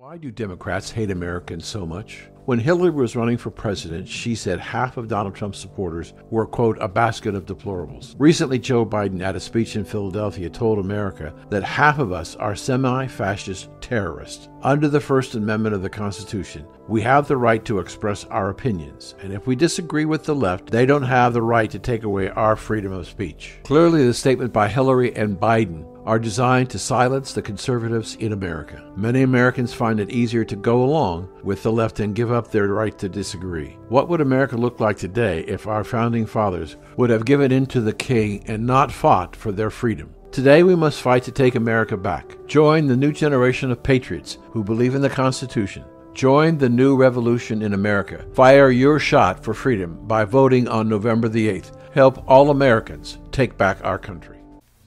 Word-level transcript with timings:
Why 0.00 0.16
do 0.16 0.30
Democrats 0.30 0.92
hate 0.92 1.10
Americans 1.10 1.66
so 1.66 1.84
much? 1.84 2.28
When 2.44 2.60
Hillary 2.60 2.92
was 2.92 3.16
running 3.16 3.36
for 3.36 3.50
president, 3.50 4.06
she 4.06 4.36
said 4.36 4.60
half 4.60 4.96
of 4.96 5.08
Donald 5.08 5.34
Trump's 5.34 5.58
supporters 5.58 6.14
were, 6.30 6.46
quote, 6.46 6.78
a 6.80 6.86
basket 6.86 7.34
of 7.34 7.46
deplorables. 7.46 8.14
Recently, 8.16 8.60
Joe 8.60 8.86
Biden, 8.86 9.20
at 9.20 9.34
a 9.34 9.40
speech 9.40 9.74
in 9.74 9.84
Philadelphia, 9.84 10.48
told 10.50 10.78
America 10.78 11.34
that 11.50 11.64
half 11.64 11.98
of 11.98 12.12
us 12.12 12.36
are 12.36 12.54
semi 12.54 13.08
fascist 13.08 13.70
terrorists. 13.80 14.48
Under 14.62 14.86
the 14.86 15.00
First 15.00 15.34
Amendment 15.34 15.74
of 15.74 15.82
the 15.82 15.90
Constitution, 15.90 16.64
we 16.86 17.02
have 17.02 17.26
the 17.26 17.36
right 17.36 17.64
to 17.64 17.80
express 17.80 18.24
our 18.26 18.50
opinions, 18.50 19.16
and 19.20 19.32
if 19.32 19.48
we 19.48 19.56
disagree 19.56 20.04
with 20.04 20.22
the 20.22 20.34
left, 20.34 20.70
they 20.70 20.86
don't 20.86 21.02
have 21.02 21.32
the 21.32 21.42
right 21.42 21.70
to 21.72 21.78
take 21.80 22.04
away 22.04 22.28
our 22.28 22.54
freedom 22.54 22.92
of 22.92 23.08
speech. 23.08 23.56
Clearly, 23.64 24.06
the 24.06 24.14
statement 24.14 24.52
by 24.52 24.68
Hillary 24.68 25.14
and 25.16 25.36
Biden 25.40 25.97
are 26.08 26.18
designed 26.18 26.70
to 26.70 26.78
silence 26.78 27.34
the 27.34 27.42
conservatives 27.42 28.14
in 28.14 28.32
America. 28.32 28.82
Many 28.96 29.20
Americans 29.20 29.74
find 29.74 30.00
it 30.00 30.08
easier 30.08 30.42
to 30.42 30.56
go 30.56 30.82
along 30.82 31.28
with 31.42 31.62
the 31.62 31.70
left 31.70 32.00
and 32.00 32.14
give 32.14 32.32
up 32.32 32.50
their 32.50 32.68
right 32.68 32.98
to 32.98 33.10
disagree. 33.10 33.76
What 33.90 34.08
would 34.08 34.22
America 34.22 34.56
look 34.56 34.80
like 34.80 34.96
today 34.96 35.40
if 35.40 35.66
our 35.66 35.84
founding 35.84 36.24
fathers 36.24 36.76
would 36.96 37.10
have 37.10 37.26
given 37.26 37.52
in 37.52 37.66
to 37.66 37.82
the 37.82 37.92
king 37.92 38.42
and 38.46 38.66
not 38.66 38.90
fought 38.90 39.36
for 39.36 39.52
their 39.52 39.68
freedom? 39.68 40.14
Today 40.32 40.62
we 40.62 40.74
must 40.74 41.02
fight 41.02 41.24
to 41.24 41.30
take 41.30 41.56
America 41.56 41.94
back. 41.94 42.38
Join 42.46 42.86
the 42.86 42.96
new 42.96 43.12
generation 43.12 43.70
of 43.70 43.82
patriots 43.82 44.38
who 44.50 44.64
believe 44.64 44.94
in 44.94 45.02
the 45.02 45.10
Constitution. 45.10 45.84
Join 46.14 46.56
the 46.56 46.70
new 46.70 46.96
revolution 46.96 47.60
in 47.60 47.74
America. 47.74 48.24
Fire 48.32 48.70
your 48.70 48.98
shot 48.98 49.44
for 49.44 49.52
freedom 49.52 49.98
by 50.06 50.24
voting 50.24 50.68
on 50.68 50.88
November 50.88 51.28
the 51.28 51.48
8th. 51.48 51.92
Help 51.92 52.24
all 52.26 52.48
Americans 52.48 53.18
take 53.30 53.58
back 53.58 53.84
our 53.84 53.98
country. 53.98 54.37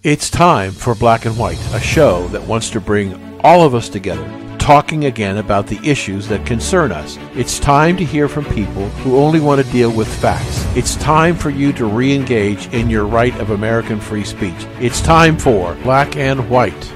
It's 0.03 0.31
time 0.31 0.71
for 0.71 0.95
Black 0.95 1.25
and 1.25 1.37
White, 1.37 1.59
a 1.75 1.79
show 1.79 2.27
that 2.29 2.41
wants 2.41 2.71
to 2.71 2.81
bring 2.81 3.39
all 3.41 3.63
of 3.63 3.75
us 3.75 3.87
together, 3.87 4.27
talking 4.57 5.05
again 5.05 5.37
about 5.37 5.67
the 5.67 5.77
issues 5.87 6.27
that 6.29 6.43
concern 6.43 6.91
us. 6.91 7.19
It's 7.35 7.59
time 7.59 7.97
to 7.97 8.03
hear 8.03 8.27
from 8.27 8.45
people 8.45 8.89
who 9.03 9.19
only 9.19 9.39
want 9.39 9.63
to 9.63 9.71
deal 9.71 9.95
with 9.95 10.07
facts. 10.07 10.65
It's 10.75 10.95
time 10.95 11.35
for 11.35 11.51
you 11.51 11.71
to 11.73 11.85
re 11.85 12.15
engage 12.15 12.65
in 12.73 12.89
your 12.89 13.05
right 13.05 13.39
of 13.39 13.51
American 13.51 13.99
free 13.99 14.23
speech. 14.23 14.65
It's 14.79 15.01
time 15.01 15.37
for 15.37 15.75
Black 15.83 16.15
and 16.15 16.49
White. 16.49 16.93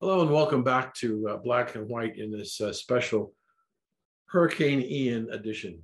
Hello, 0.00 0.20
and 0.20 0.30
welcome 0.30 0.62
back 0.62 0.94
to 0.98 1.30
uh, 1.30 1.36
Black 1.38 1.74
and 1.74 1.88
White 1.88 2.16
in 2.16 2.30
this 2.30 2.60
uh, 2.60 2.72
special 2.72 3.34
Hurricane 4.26 4.82
Ian 4.82 5.30
edition. 5.32 5.82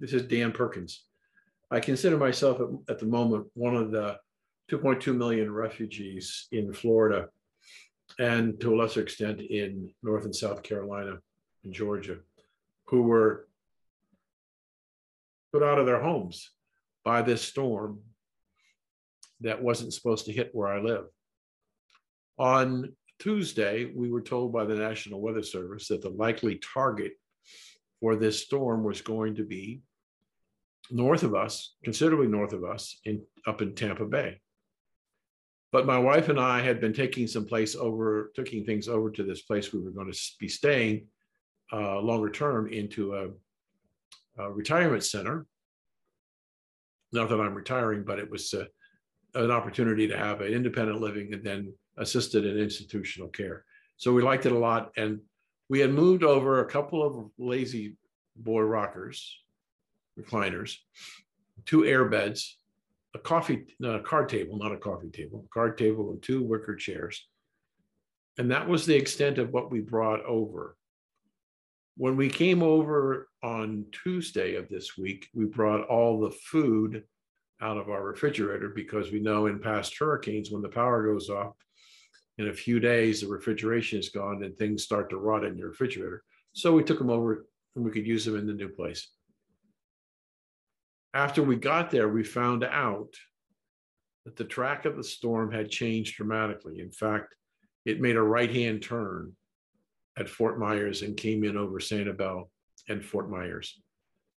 This 0.00 0.14
is 0.14 0.22
Dan 0.22 0.52
Perkins. 0.52 1.02
I 1.70 1.80
consider 1.80 2.16
myself 2.16 2.60
at, 2.62 2.94
at 2.94 2.98
the 2.98 3.04
moment 3.04 3.48
one 3.52 3.76
of 3.76 3.90
the 3.90 4.16
2.2 4.70 5.16
million 5.16 5.52
refugees 5.52 6.46
in 6.52 6.72
Florida 6.72 7.28
and 8.18 8.60
to 8.60 8.74
a 8.74 8.76
lesser 8.76 9.02
extent 9.02 9.40
in 9.40 9.90
North 10.02 10.24
and 10.24 10.34
South 10.34 10.62
Carolina 10.62 11.18
and 11.64 11.72
Georgia 11.72 12.18
who 12.86 13.02
were 13.02 13.48
put 15.52 15.62
out 15.62 15.78
of 15.78 15.86
their 15.86 16.02
homes 16.02 16.50
by 17.04 17.22
this 17.22 17.42
storm 17.42 18.00
that 19.40 19.62
wasn't 19.62 19.92
supposed 19.92 20.26
to 20.26 20.32
hit 20.32 20.50
where 20.52 20.68
I 20.68 20.80
live. 20.80 21.04
On 22.38 22.92
Tuesday, 23.18 23.92
we 23.94 24.10
were 24.10 24.20
told 24.20 24.52
by 24.52 24.64
the 24.64 24.74
National 24.74 25.20
Weather 25.20 25.42
Service 25.42 25.88
that 25.88 26.02
the 26.02 26.10
likely 26.10 26.60
target 26.74 27.12
for 28.00 28.16
this 28.16 28.42
storm 28.42 28.82
was 28.84 29.00
going 29.00 29.36
to 29.36 29.44
be 29.44 29.80
north 30.90 31.22
of 31.22 31.34
us, 31.34 31.76
considerably 31.84 32.26
north 32.26 32.52
of 32.52 32.64
us, 32.64 32.98
in 33.04 33.22
up 33.46 33.62
in 33.62 33.74
Tampa 33.74 34.04
Bay. 34.04 34.40
But 35.74 35.86
my 35.86 35.98
wife 35.98 36.28
and 36.28 36.38
I 36.38 36.62
had 36.62 36.80
been 36.80 36.92
taking 36.92 37.26
some 37.26 37.46
place 37.46 37.74
over, 37.74 38.30
taking 38.36 38.64
things 38.64 38.86
over 38.86 39.10
to 39.10 39.24
this 39.24 39.42
place 39.42 39.72
we 39.72 39.80
were 39.80 39.90
going 39.90 40.12
to 40.12 40.18
be 40.38 40.46
staying 40.46 41.08
uh, 41.72 41.98
longer 41.98 42.30
term 42.30 42.72
into 42.72 43.16
a, 43.16 44.40
a, 44.40 44.52
retirement 44.52 45.02
center. 45.02 45.46
Not 47.10 47.28
that 47.28 47.40
I'm 47.40 47.54
retiring, 47.54 48.04
but 48.04 48.20
it 48.20 48.30
was 48.30 48.54
uh, 48.54 48.66
an 49.34 49.50
opportunity 49.50 50.06
to 50.06 50.16
have 50.16 50.42
an 50.42 50.52
independent 50.52 51.00
living 51.00 51.34
and 51.34 51.42
then 51.42 51.74
assisted 51.96 52.46
in 52.46 52.56
institutional 52.56 53.30
care. 53.30 53.64
So 53.96 54.12
we 54.12 54.22
liked 54.22 54.46
it 54.46 54.52
a 54.52 54.56
lot. 54.56 54.92
And 54.96 55.18
we 55.68 55.80
had 55.80 55.90
moved 55.90 56.22
over 56.22 56.60
a 56.60 56.70
couple 56.70 57.02
of 57.02 57.30
lazy 57.36 57.96
boy 58.36 58.60
rockers, 58.60 59.40
recliners, 60.16 60.76
two 61.66 61.84
air 61.84 62.04
beds, 62.04 62.58
a 63.14 63.18
coffee, 63.18 63.64
a 63.82 64.00
card 64.00 64.28
table, 64.28 64.58
not 64.58 64.72
a 64.72 64.76
coffee 64.76 65.10
table, 65.10 65.44
a 65.46 65.54
card 65.54 65.78
table 65.78 66.10
and 66.10 66.22
two 66.22 66.42
wicker 66.42 66.74
chairs. 66.74 67.26
And 68.38 68.50
that 68.50 68.68
was 68.68 68.84
the 68.84 68.96
extent 68.96 69.38
of 69.38 69.52
what 69.52 69.70
we 69.70 69.80
brought 69.80 70.24
over. 70.24 70.76
When 71.96 72.16
we 72.16 72.28
came 72.28 72.60
over 72.62 73.28
on 73.42 73.86
Tuesday 73.92 74.56
of 74.56 74.68
this 74.68 74.98
week, 74.98 75.28
we 75.32 75.44
brought 75.44 75.86
all 75.86 76.20
the 76.20 76.32
food 76.32 77.04
out 77.60 77.76
of 77.76 77.88
our 77.88 78.02
refrigerator 78.02 78.70
because 78.70 79.12
we 79.12 79.20
know 79.20 79.46
in 79.46 79.60
past 79.60 79.96
hurricanes, 79.96 80.50
when 80.50 80.62
the 80.62 80.68
power 80.68 81.06
goes 81.06 81.30
off, 81.30 81.54
in 82.38 82.48
a 82.48 82.52
few 82.52 82.80
days, 82.80 83.20
the 83.20 83.28
refrigeration 83.28 84.00
is 84.00 84.08
gone 84.08 84.42
and 84.42 84.56
things 84.56 84.82
start 84.82 85.08
to 85.10 85.18
rot 85.18 85.44
in 85.44 85.56
your 85.56 85.68
refrigerator. 85.68 86.24
So 86.52 86.72
we 86.72 86.82
took 86.82 86.98
them 86.98 87.10
over 87.10 87.46
and 87.76 87.84
we 87.84 87.92
could 87.92 88.06
use 88.06 88.24
them 88.24 88.36
in 88.36 88.46
the 88.48 88.52
new 88.52 88.68
place 88.68 89.08
after 91.14 91.42
we 91.42 91.56
got 91.56 91.90
there, 91.90 92.08
we 92.08 92.24
found 92.24 92.64
out 92.64 93.14
that 94.24 94.36
the 94.36 94.44
track 94.44 94.84
of 94.84 94.96
the 94.96 95.04
storm 95.04 95.52
had 95.52 95.70
changed 95.70 96.16
dramatically. 96.16 96.80
In 96.80 96.90
fact, 96.90 97.36
it 97.84 98.00
made 98.00 98.16
a 98.16 98.22
right 98.22 98.52
hand 98.52 98.82
turn 98.82 99.32
at 100.18 100.28
Fort 100.28 100.58
Myers 100.58 101.02
and 101.02 101.16
came 101.16 101.44
in 101.44 101.56
over 101.56 101.78
Sanibel 101.78 102.48
and 102.88 103.04
Fort 103.04 103.30
Myers. 103.30 103.80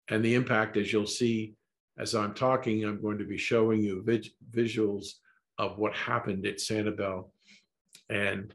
And 0.10 0.24
the 0.24 0.36
impact, 0.36 0.76
as 0.76 0.92
you'll 0.92 1.08
see 1.08 1.54
as 1.98 2.14
I'm 2.14 2.34
talking, 2.34 2.84
I'm 2.84 3.02
going 3.02 3.18
to 3.20 3.26
be 3.26 3.38
showing 3.38 3.82
you 3.82 4.04
visuals 4.52 5.08
of 5.58 5.78
what 5.78 5.96
happened 5.96 6.46
at 6.46 6.58
Sanibel 6.58 7.30
and 8.10 8.54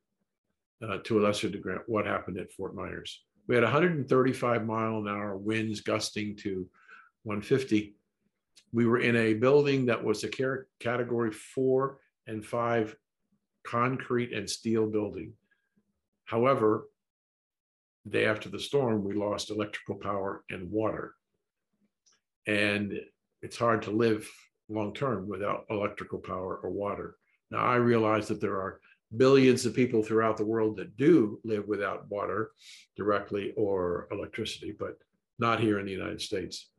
uh, 0.87 0.99
to 1.05 1.19
a 1.19 1.23
lesser 1.23 1.49
degree, 1.49 1.77
what 1.87 2.07
happened 2.07 2.39
at 2.39 2.53
Fort 2.53 2.75
Myers. 2.75 3.23
We 3.47 3.55
had 3.55 3.65
135 3.65 4.67
mile 4.67 4.99
an 4.99 5.09
hour 5.09 5.37
winds 5.37 5.81
gusting 5.81 6.37
to 6.37 6.69
150 7.25 7.95
we 8.73 8.87
were 8.87 9.01
in 9.01 9.17
a 9.17 9.35
building 9.35 9.87
that 9.87 10.03
was 10.03 10.25
a 10.25 10.31
category 10.79 11.33
four 11.33 11.99
and 12.27 12.45
five 12.45 12.97
concrete 13.67 14.33
and 14.33 14.49
steel 14.49 14.87
building. 14.87 15.33
However, 16.25 16.89
the 18.05 18.11
day 18.11 18.27
after 18.27 18.49
the 18.49 18.61
storm, 18.61 19.05
we 19.05 19.15
lost 19.15 19.51
electrical 19.51 19.97
power 19.97 20.45
and 20.51 20.71
water. 20.71 21.15
And 22.47 22.99
it's 23.43 23.57
hard 23.57 23.83
to 23.83 23.91
live 23.91 24.29
long 24.69 24.95
term 24.95 25.29
without 25.29 25.67
electrical 25.71 26.19
power 26.19 26.57
or 26.63 26.71
water. 26.71 27.17
Now, 27.51 27.65
I 27.65 27.77
realize 27.77 28.29
that 28.29 28.41
there 28.41 28.57
are 28.57 28.81
billions 29.17 29.67
of 29.67 29.75
people 29.75 30.03
throughout 30.03 30.37
the 30.37 30.45
world 30.45 30.77
that 30.77 30.97
do 30.97 31.41
live 31.45 31.67
without 31.67 32.09
water 32.09 32.53
directly 32.97 33.53
or 33.57 34.07
electricity, 34.13 34.75
but 34.79 34.97
not 35.41 35.59
here 35.59 35.81
in 35.81 35.87
the 35.87 35.93
United 35.93 36.21
States. 36.21 36.70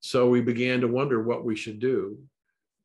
So 0.00 0.28
we 0.28 0.40
began 0.40 0.80
to 0.80 0.88
wonder 0.88 1.22
what 1.22 1.44
we 1.44 1.54
should 1.54 1.78
do. 1.78 2.18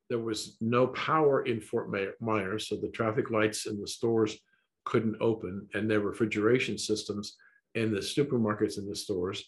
There 0.08 0.18
was 0.18 0.56
no 0.60 0.86
power 0.88 1.42
in 1.44 1.60
Fort 1.60 1.90
Myers, 2.20 2.68
so 2.68 2.76
the 2.76 2.88
traffic 2.88 3.30
lights 3.30 3.66
in 3.66 3.80
the 3.80 3.88
stores 3.88 4.38
couldn't 4.84 5.16
open, 5.20 5.68
and 5.74 5.90
their 5.90 6.00
refrigeration 6.00 6.78
systems 6.78 7.36
in 7.74 7.92
the 7.92 8.00
supermarkets 8.00 8.78
and 8.78 8.88
the 8.88 8.94
stores 8.94 9.44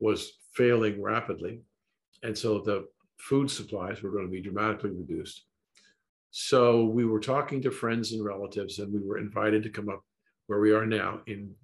was 0.00 0.32
failing 0.52 1.00
rapidly. 1.00 1.60
And 2.22 2.36
so 2.36 2.58
the 2.58 2.86
food 3.18 3.50
supplies 3.50 4.02
were 4.02 4.10
going 4.10 4.24
to 4.24 4.30
be 4.30 4.42
dramatically 4.42 4.90
reduced. 4.90 5.44
So 6.30 6.84
we 6.84 7.04
were 7.06 7.20
talking 7.20 7.62
to 7.62 7.70
friends 7.70 8.12
and 8.12 8.24
relatives, 8.24 8.78
and 8.78 8.92
we 8.92 9.00
were 9.00 9.18
invited 9.18 9.62
to 9.62 9.70
come 9.70 9.88
up 9.88 10.02
where 10.48 10.60
we 10.60 10.72
are 10.72 10.86
now 10.86 11.20
in 11.26 11.54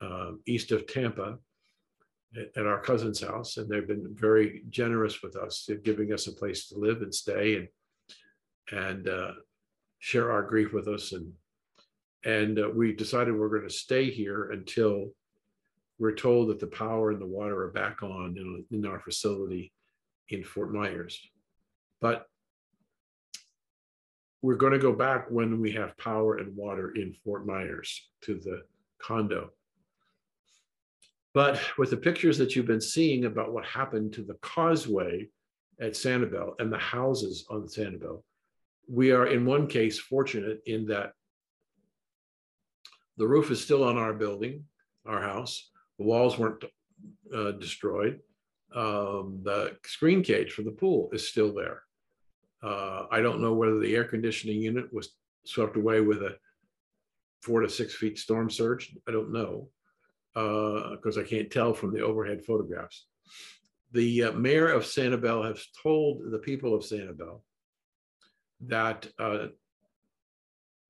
uh, 0.00 0.32
east 0.46 0.72
of 0.72 0.86
Tampa 0.86 1.38
at 2.56 2.66
our 2.66 2.80
cousin's 2.80 3.20
house, 3.20 3.56
and 3.56 3.68
they've 3.68 3.86
been 3.86 4.14
very 4.14 4.62
generous 4.70 5.22
with 5.22 5.36
us, 5.36 5.68
giving 5.84 6.12
us 6.12 6.26
a 6.26 6.32
place 6.32 6.68
to 6.68 6.78
live 6.78 7.02
and 7.02 7.14
stay 7.14 7.56
and 7.56 7.68
and 8.70 9.08
uh, 9.08 9.32
share 9.98 10.32
our 10.32 10.42
grief 10.42 10.72
with 10.72 10.88
us. 10.88 11.12
And 11.12 11.32
and 12.24 12.58
uh, 12.58 12.70
we 12.74 12.94
decided 12.94 13.34
we're 13.34 13.48
going 13.48 13.68
to 13.68 13.74
stay 13.74 14.10
here 14.10 14.50
until 14.50 15.10
we're 15.98 16.14
told 16.14 16.48
that 16.48 16.60
the 16.60 16.66
power 16.66 17.10
and 17.10 17.20
the 17.20 17.26
water 17.26 17.62
are 17.62 17.72
back 17.72 18.02
on 18.02 18.36
in, 18.36 18.64
in 18.70 18.86
our 18.86 19.00
facility 19.00 19.72
in 20.28 20.42
Fort 20.42 20.72
Myers. 20.72 21.20
But 22.00 22.26
we're 24.40 24.56
going 24.56 24.72
to 24.72 24.78
go 24.78 24.92
back 24.92 25.26
when 25.30 25.60
we 25.60 25.72
have 25.72 25.96
power 25.98 26.38
and 26.38 26.56
water 26.56 26.92
in 26.96 27.14
Fort 27.24 27.46
Myers 27.46 28.08
to 28.22 28.34
the 28.34 28.62
condo. 29.00 29.50
But 31.34 31.60
with 31.78 31.90
the 31.90 31.96
pictures 31.96 32.36
that 32.38 32.54
you've 32.54 32.66
been 32.66 32.80
seeing 32.80 33.24
about 33.24 33.52
what 33.52 33.64
happened 33.64 34.12
to 34.14 34.22
the 34.22 34.34
causeway 34.42 35.28
at 35.80 35.92
Sanibel 35.92 36.54
and 36.58 36.70
the 36.70 36.78
houses 36.78 37.46
on 37.48 37.66
Sanibel, 37.66 38.22
we 38.88 39.12
are 39.12 39.26
in 39.26 39.46
one 39.46 39.66
case 39.66 39.98
fortunate 39.98 40.60
in 40.66 40.86
that 40.86 41.12
The 43.16 43.26
roof 43.26 43.50
is 43.50 43.62
still 43.62 43.84
on 43.84 43.96
our 43.96 44.12
building, 44.12 44.64
our 45.06 45.20
house. 45.20 45.70
The 45.98 46.04
walls 46.04 46.38
weren't 46.38 46.64
uh, 47.34 47.52
destroyed. 47.52 48.20
Um, 48.74 49.40
the 49.44 49.76
screen 49.84 50.22
cage 50.22 50.52
for 50.52 50.62
the 50.62 50.70
pool 50.70 51.10
is 51.12 51.28
still 51.28 51.54
there. 51.54 51.82
Uh, 52.62 53.06
I 53.10 53.20
don't 53.20 53.40
know 53.40 53.54
whether 53.54 53.78
the 53.78 53.94
air 53.94 54.04
conditioning 54.04 54.62
unit 54.62 54.92
was 54.92 55.10
swept 55.44 55.76
away 55.76 56.00
with 56.00 56.22
a 56.22 56.36
four 57.42 57.60
to 57.60 57.68
six 57.68 57.94
feet 57.94 58.18
storm 58.18 58.48
surge. 58.48 58.96
I 59.08 59.12
don't 59.12 59.32
know 59.32 59.68
because 60.34 61.18
uh, 61.18 61.20
I 61.20 61.24
can't 61.24 61.50
tell 61.50 61.74
from 61.74 61.92
the 61.92 62.00
overhead 62.00 62.44
photographs. 62.44 63.06
The 63.92 64.24
uh, 64.24 64.32
mayor 64.32 64.68
of 64.68 64.84
Sanibel 64.84 65.46
has 65.46 65.66
told 65.82 66.30
the 66.30 66.38
people 66.38 66.74
of 66.74 66.82
Sanibel 66.82 67.40
that 68.62 69.06
uh, 69.18 69.48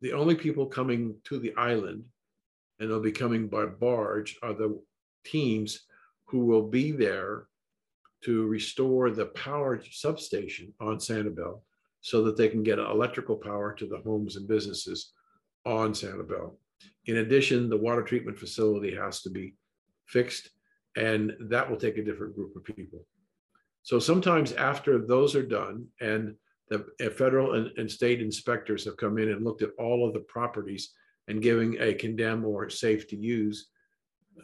the 0.00 0.12
only 0.12 0.34
people 0.34 0.66
coming 0.66 1.16
to 1.24 1.38
the 1.38 1.54
island, 1.56 2.04
and 2.78 2.90
they'll 2.90 3.00
be 3.00 3.12
coming 3.12 3.48
by 3.48 3.66
barge, 3.66 4.36
are 4.42 4.52
the 4.52 4.80
teams 5.24 5.86
who 6.26 6.44
will 6.46 6.68
be 6.68 6.92
there 6.92 7.46
to 8.24 8.46
restore 8.46 9.10
the 9.10 9.26
power 9.26 9.82
substation 9.90 10.72
on 10.80 10.96
Sanibel 10.98 11.60
so 12.00 12.22
that 12.24 12.36
they 12.36 12.48
can 12.48 12.62
get 12.62 12.78
electrical 12.78 13.36
power 13.36 13.72
to 13.74 13.86
the 13.86 13.98
homes 13.98 14.36
and 14.36 14.46
businesses 14.46 15.12
on 15.64 15.92
Sanibel. 15.92 16.54
In 17.06 17.18
addition, 17.18 17.68
the 17.68 17.76
water 17.76 18.02
treatment 18.02 18.38
facility 18.38 18.94
has 18.94 19.22
to 19.22 19.30
be 19.30 19.54
fixed, 20.06 20.50
and 20.96 21.32
that 21.48 21.68
will 21.68 21.76
take 21.76 21.98
a 21.98 22.04
different 22.04 22.34
group 22.34 22.54
of 22.56 22.64
people. 22.64 23.04
So 23.82 23.98
sometimes 23.98 24.52
after 24.52 25.04
those 25.04 25.34
are 25.34 25.46
done, 25.46 25.86
and 26.00 26.36
the 26.68 26.86
federal 27.10 27.54
and, 27.54 27.70
and 27.76 27.90
state 27.90 28.22
inspectors 28.22 28.84
have 28.84 28.96
come 28.96 29.18
in 29.18 29.30
and 29.30 29.44
looked 29.44 29.62
at 29.62 29.70
all 29.78 30.06
of 30.06 30.14
the 30.14 30.20
properties 30.20 30.92
and 31.28 31.42
giving 31.42 31.76
a 31.80 31.92
condemn 31.92 32.44
or 32.44 32.70
safe 32.70 33.06
to 33.08 33.16
use 33.16 33.68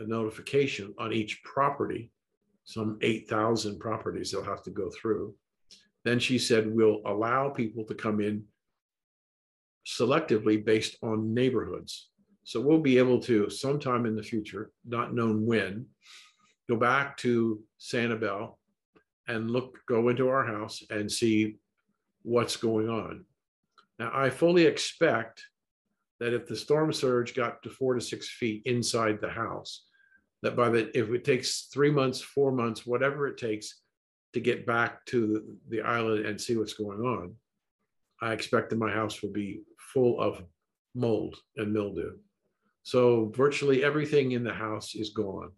notification 0.01 0.95
on 0.99 1.13
each 1.13 1.43
property, 1.43 2.11
some 2.65 2.99
8,000 3.01 3.79
properties 3.79 4.31
they'll 4.31 4.43
have 4.43 4.63
to 4.65 4.71
go 4.71 4.91
through. 4.91 5.35
Then 6.05 6.19
she 6.19 6.39
said, 6.39 6.71
we'll 6.71 7.01
allow 7.07 7.49
people 7.49 7.85
to 7.85 7.95
come 7.95 8.21
in 8.21 8.45
selectively 9.87 10.63
based 10.63 10.97
on 11.03 11.33
neighborhoods. 11.33 12.11
So 12.49 12.63
we'll 12.63 12.81
be 12.81 12.97
able 12.97 13.21
to 13.25 13.51
sometime 13.51 14.07
in 14.07 14.17
the 14.17 14.23
future, 14.23 14.71
not 14.87 15.13
known 15.13 15.45
when, 15.45 15.85
go 16.67 16.77
back 16.77 17.19
to 17.19 17.63
Sanibel 17.79 18.55
and 19.27 19.51
look, 19.51 19.81
go 19.87 20.09
into 20.09 20.31
our 20.31 20.47
house 20.47 20.83
and 20.89 21.13
see 21.13 21.57
what's 22.23 22.57
going 22.57 22.89
on. 22.89 23.27
Now, 23.99 24.13
I 24.15 24.31
fully 24.31 24.65
expect 24.65 25.45
that 26.21 26.33
if 26.33 26.47
the 26.47 26.57
storm 26.57 26.91
surge 26.91 27.35
got 27.35 27.63
to 27.65 27.69
four 27.69 27.93
to 27.93 28.01
six 28.01 28.31
feet 28.31 28.63
inside 28.65 29.21
the 29.21 29.29
house, 29.29 29.85
that 30.41 30.57
by 30.57 30.71
the 30.71 30.99
if 30.99 31.11
it 31.11 31.27
takes 31.27 31.69
three 31.71 31.91
months, 31.91 32.23
four 32.23 32.51
months, 32.51 32.87
whatever 32.87 33.27
it 33.27 33.37
takes 33.37 33.83
to 34.33 34.41
get 34.41 34.65
back 34.65 35.05
to 35.05 35.45
the, 35.69 35.83
island 35.83 36.25
and 36.25 36.41
see 36.41 36.57
what's 36.57 36.73
going 36.73 37.01
on, 37.01 37.35
I 38.23 38.33
expect 38.33 38.71
that 38.71 38.79
my 38.79 38.91
house 38.91 39.21
will 39.21 39.33
be 39.33 39.61
full 39.93 40.19
of 40.19 40.43
mold 40.95 41.37
and 41.59 41.75
mildew. 41.75 42.13
So 42.89 43.31
virtually 43.37 43.85
everything 43.85 44.33
in 44.33 44.43
the 44.43 44.55
house 44.55 44.95
is 44.95 45.11
gone. 45.11 45.51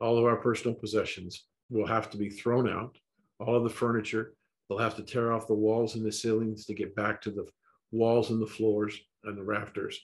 All 0.00 0.16
of 0.16 0.24
our 0.24 0.36
personal 0.36 0.74
possessions 0.74 1.44
will 1.68 1.86
have 1.86 2.08
to 2.12 2.16
be 2.16 2.30
thrown 2.30 2.66
out. 2.66 2.96
All 3.38 3.56
of 3.56 3.62
the 3.62 3.68
furniture, 3.68 4.32
they'll 4.66 4.78
have 4.78 4.96
to 4.96 5.02
tear 5.02 5.34
off 5.34 5.46
the 5.46 5.52
walls 5.52 5.96
and 5.96 6.06
the 6.06 6.10
ceilings 6.10 6.64
to 6.64 6.72
get 6.72 6.96
back 6.96 7.20
to 7.20 7.30
the 7.30 7.46
walls 7.92 8.30
and 8.30 8.40
the 8.40 8.46
floors 8.46 8.98
and 9.24 9.36
the 9.36 9.42
rafters. 9.42 10.00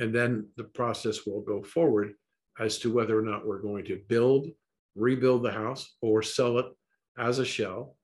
And 0.00 0.12
then 0.12 0.48
the 0.56 0.64
process 0.64 1.24
will 1.24 1.42
go 1.42 1.62
forward 1.62 2.14
as 2.58 2.78
to 2.78 2.92
whether 2.92 3.16
or 3.16 3.22
not 3.22 3.46
we're 3.46 3.62
going 3.62 3.84
to 3.84 4.02
build, 4.08 4.48
rebuild 4.96 5.44
the 5.44 5.52
house, 5.52 5.94
or 6.02 6.24
sell 6.24 6.58
it 6.58 6.66
as 7.16 7.38
a 7.38 7.44
shell 7.44 7.94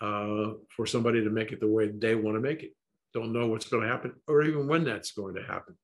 uh, 0.00 0.54
for 0.70 0.86
somebody 0.86 1.22
to 1.22 1.30
make 1.30 1.52
it 1.52 1.60
the 1.60 1.70
way 1.70 1.92
they 1.96 2.16
want 2.16 2.36
to 2.36 2.40
make 2.40 2.64
it. 2.64 2.72
Don't 3.12 3.32
know 3.32 3.46
what's 3.46 3.68
going 3.68 3.84
to 3.84 3.88
happen 3.88 4.12
or 4.26 4.42
even 4.42 4.66
when 4.66 4.82
that's 4.82 5.12
going 5.12 5.36
to 5.36 5.44
happen. 5.44 5.76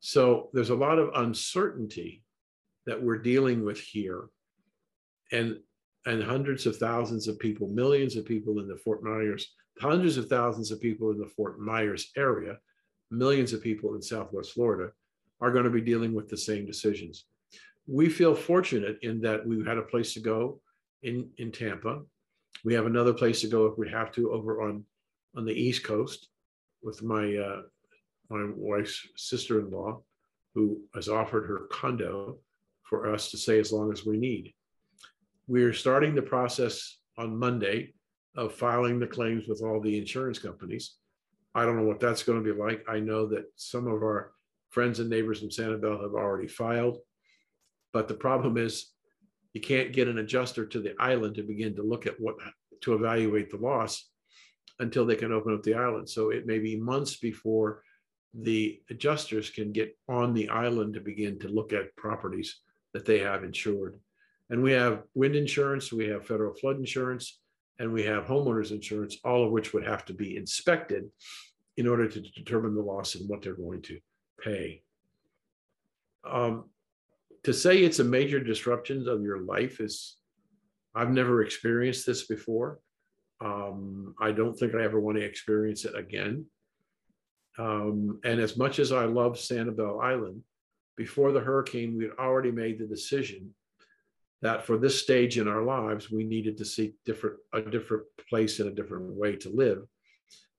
So 0.00 0.48
there's 0.52 0.70
a 0.70 0.74
lot 0.74 0.98
of 0.98 1.10
uncertainty 1.14 2.22
that 2.86 3.00
we're 3.00 3.18
dealing 3.18 3.64
with 3.64 3.78
here. 3.78 4.28
And 5.32 5.58
and 6.06 6.22
hundreds 6.22 6.66
of 6.66 6.76
thousands 6.76 7.28
of 7.28 7.38
people, 7.38 7.68
millions 7.68 8.16
of 8.16 8.24
people 8.24 8.58
in 8.58 8.66
the 8.66 8.76
Fort 8.76 9.02
Myers, 9.02 9.52
hundreds 9.80 10.16
of 10.16 10.28
thousands 10.28 10.70
of 10.70 10.80
people 10.80 11.10
in 11.10 11.18
the 11.18 11.26
Fort 11.26 11.60
Myers 11.60 12.10
area, 12.16 12.56
millions 13.10 13.52
of 13.52 13.62
people 13.62 13.94
in 13.94 14.02
Southwest 14.02 14.52
Florida 14.52 14.92
are 15.40 15.50
going 15.50 15.64
to 15.64 15.70
be 15.70 15.80
dealing 15.80 16.14
with 16.14 16.28
the 16.28 16.36
same 16.36 16.66
decisions. 16.66 17.26
We 17.86 18.08
feel 18.08 18.34
fortunate 18.34 18.98
in 19.02 19.20
that 19.22 19.46
we've 19.46 19.66
had 19.66 19.78
a 19.78 19.82
place 19.82 20.14
to 20.14 20.20
go 20.20 20.60
in, 21.02 21.28
in 21.38 21.50
Tampa. 21.50 22.02
We 22.64 22.74
have 22.74 22.86
another 22.86 23.12
place 23.12 23.40
to 23.40 23.48
go 23.48 23.66
if 23.66 23.78
we 23.78 23.88
have 23.90 24.12
to 24.12 24.32
over 24.32 24.62
on, 24.62 24.84
on 25.36 25.44
the 25.44 25.52
East 25.52 25.84
Coast 25.84 26.28
with 26.82 27.02
my, 27.02 27.36
uh, 27.36 27.62
my 28.30 28.48
wife's 28.56 29.06
sister-in-law, 29.16 30.00
who 30.54 30.80
has 30.94 31.08
offered 31.08 31.46
her 31.46 31.66
condo 31.70 32.38
for 32.84 33.12
us 33.12 33.30
to 33.30 33.36
stay 33.36 33.58
as 33.58 33.72
long 33.72 33.92
as 33.92 34.06
we 34.06 34.16
need. 34.16 34.54
We're 35.46 35.72
starting 35.72 36.14
the 36.14 36.22
process 36.22 36.98
on 37.18 37.38
Monday 37.38 37.92
of 38.36 38.54
filing 38.54 39.00
the 39.00 39.06
claims 39.06 39.48
with 39.48 39.62
all 39.62 39.80
the 39.80 39.98
insurance 39.98 40.38
companies. 40.38 40.94
I 41.54 41.64
don't 41.64 41.76
know 41.76 41.84
what 41.84 42.00
that's 42.00 42.22
going 42.22 42.42
to 42.42 42.54
be 42.54 42.58
like. 42.58 42.84
I 42.88 43.00
know 43.00 43.26
that 43.26 43.46
some 43.56 43.86
of 43.86 44.02
our 44.02 44.32
friends 44.70 45.00
and 45.00 45.10
neighbors 45.10 45.42
in 45.42 45.48
Sanibel 45.48 46.00
have 46.00 46.14
already 46.14 46.46
filed. 46.46 46.98
But 47.92 48.06
the 48.06 48.14
problem 48.14 48.56
is 48.56 48.86
you 49.52 49.60
can't 49.60 49.92
get 49.92 50.06
an 50.06 50.18
adjuster 50.18 50.64
to 50.66 50.80
the 50.80 50.94
island 51.00 51.34
to 51.34 51.42
begin 51.42 51.74
to 51.76 51.82
look 51.82 52.06
at 52.06 52.20
what 52.20 52.36
to 52.82 52.94
evaluate 52.94 53.50
the 53.50 53.56
loss 53.56 54.08
until 54.78 55.04
they 55.04 55.16
can 55.16 55.32
open 55.32 55.52
up 55.52 55.62
the 55.64 55.74
island. 55.74 56.08
So 56.08 56.30
it 56.30 56.46
may 56.46 56.60
be 56.60 56.76
months 56.76 57.16
before 57.16 57.82
the 58.34 58.80
adjusters 58.90 59.50
can 59.50 59.72
get 59.72 59.96
on 60.08 60.32
the 60.32 60.48
island 60.48 60.94
to 60.94 61.00
begin 61.00 61.38
to 61.40 61.48
look 61.48 61.72
at 61.72 61.94
properties 61.96 62.60
that 62.94 63.04
they 63.04 63.18
have 63.18 63.44
insured. 63.44 63.98
And 64.50 64.62
we 64.62 64.72
have 64.72 65.02
wind 65.14 65.36
insurance, 65.36 65.92
we 65.92 66.08
have 66.08 66.26
federal 66.26 66.54
flood 66.54 66.76
insurance, 66.76 67.40
and 67.78 67.92
we 67.92 68.02
have 68.04 68.26
homeowners 68.26 68.72
insurance, 68.72 69.18
all 69.24 69.44
of 69.44 69.52
which 69.52 69.72
would 69.72 69.86
have 69.86 70.04
to 70.06 70.14
be 70.14 70.36
inspected 70.36 71.04
in 71.76 71.86
order 71.86 72.08
to 72.08 72.20
determine 72.20 72.74
the 72.74 72.82
loss 72.82 73.14
and 73.14 73.28
what 73.28 73.42
they're 73.42 73.54
going 73.54 73.82
to 73.82 73.98
pay. 74.42 74.82
Um, 76.24 76.64
to 77.44 77.54
say 77.54 77.78
it's 77.78 78.00
a 78.00 78.04
major 78.04 78.38
disruption 78.38 79.08
of 79.08 79.22
your 79.22 79.40
life 79.40 79.80
is, 79.80 80.16
I've 80.94 81.10
never 81.10 81.42
experienced 81.42 82.04
this 82.04 82.26
before. 82.26 82.80
Um, 83.40 84.14
I 84.20 84.32
don't 84.32 84.54
think 84.54 84.74
I 84.74 84.82
ever 84.82 85.00
want 85.00 85.16
to 85.16 85.24
experience 85.24 85.84
it 85.84 85.96
again. 85.96 86.44
Um, 87.58 88.20
and 88.24 88.40
as 88.40 88.56
much 88.56 88.78
as 88.78 88.92
I 88.92 89.04
love 89.04 89.34
Sanibel 89.34 90.02
Island, 90.02 90.42
before 90.96 91.32
the 91.32 91.40
hurricane, 91.40 91.96
we 91.96 92.04
had 92.04 92.12
already 92.18 92.50
made 92.50 92.78
the 92.78 92.86
decision 92.86 93.54
that 94.42 94.64
for 94.64 94.78
this 94.78 95.00
stage 95.00 95.38
in 95.38 95.48
our 95.48 95.62
lives, 95.62 96.10
we 96.10 96.24
needed 96.24 96.56
to 96.58 96.64
seek 96.64 96.94
different 97.04 97.36
a 97.52 97.60
different 97.60 98.04
place 98.28 98.60
and 98.60 98.68
a 98.68 98.74
different 98.74 99.06
way 99.14 99.36
to 99.36 99.50
live. 99.50 99.82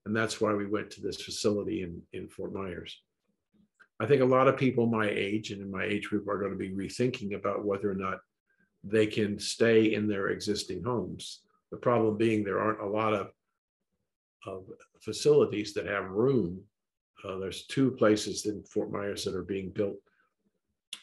And 0.06 0.16
that's 0.16 0.42
why 0.42 0.54
we 0.54 0.66
went 0.66 0.92
to 0.92 1.02
this 1.02 1.22
facility 1.22 1.84
in, 1.84 2.02
in 2.14 2.28
Fort 2.28 2.54
Myers. 2.54 3.00
I 4.00 4.08
think 4.08 4.22
a 4.22 4.26
lot 4.26 4.48
of 4.48 4.58
people 4.58 4.88
my 4.88 5.08
age 5.08 5.52
and 5.52 5.62
in 5.62 5.70
my 5.70 5.84
age 5.84 6.10
group 6.10 6.28
are 6.28 6.40
going 6.40 6.52
to 6.52 6.58
be 6.58 6.72
rethinking 6.72 7.36
about 7.36 7.66
whether 7.66 7.90
or 7.90 7.96
not 7.96 8.20
they 8.84 9.06
can 9.06 9.38
stay 9.38 9.94
in 9.94 10.08
their 10.08 10.30
existing 10.30 10.84
homes. 10.84 11.42
The 11.72 11.78
problem 11.78 12.18
being 12.18 12.44
there 12.44 12.60
aren't 12.60 12.82
a 12.82 12.88
lot 12.88 13.14
of, 13.14 13.30
of 14.48 14.64
facilities 15.02 15.74
that 15.76 15.86
have 15.86 16.10
room. 16.10 16.62
Uh, 17.24 17.38
there's 17.38 17.66
two 17.68 17.92
places 17.92 18.46
in 18.46 18.64
Fort 18.64 18.92
Myers 18.92 19.24
that 19.26 19.36
are 19.36 19.44
being 19.44 19.70
built, 19.70 19.98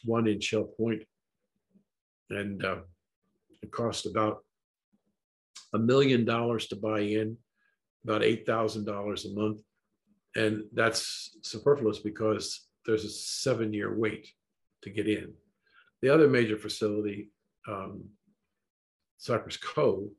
one 0.03 0.27
in 0.27 0.39
Shell 0.39 0.65
Point, 0.77 1.03
and 2.29 2.63
uh, 2.63 2.79
it 3.61 3.71
cost 3.71 4.05
about 4.05 4.43
a 5.73 5.79
million 5.79 6.25
dollars 6.25 6.67
to 6.67 6.75
buy 6.75 7.01
in, 7.01 7.37
about 8.03 8.21
$8,000 8.21 9.25
a 9.25 9.39
month. 9.39 9.59
And 10.35 10.63
that's 10.73 11.37
superfluous 11.41 11.99
because 11.99 12.67
there's 12.85 13.05
a 13.05 13.09
seven 13.09 13.73
year 13.73 13.97
wait 13.97 14.27
to 14.83 14.89
get 14.89 15.07
in. 15.07 15.33
The 16.01 16.09
other 16.09 16.27
major 16.27 16.57
facility, 16.57 17.29
um, 17.67 18.03
Cypress 19.17 19.57
Cove, 19.57 20.09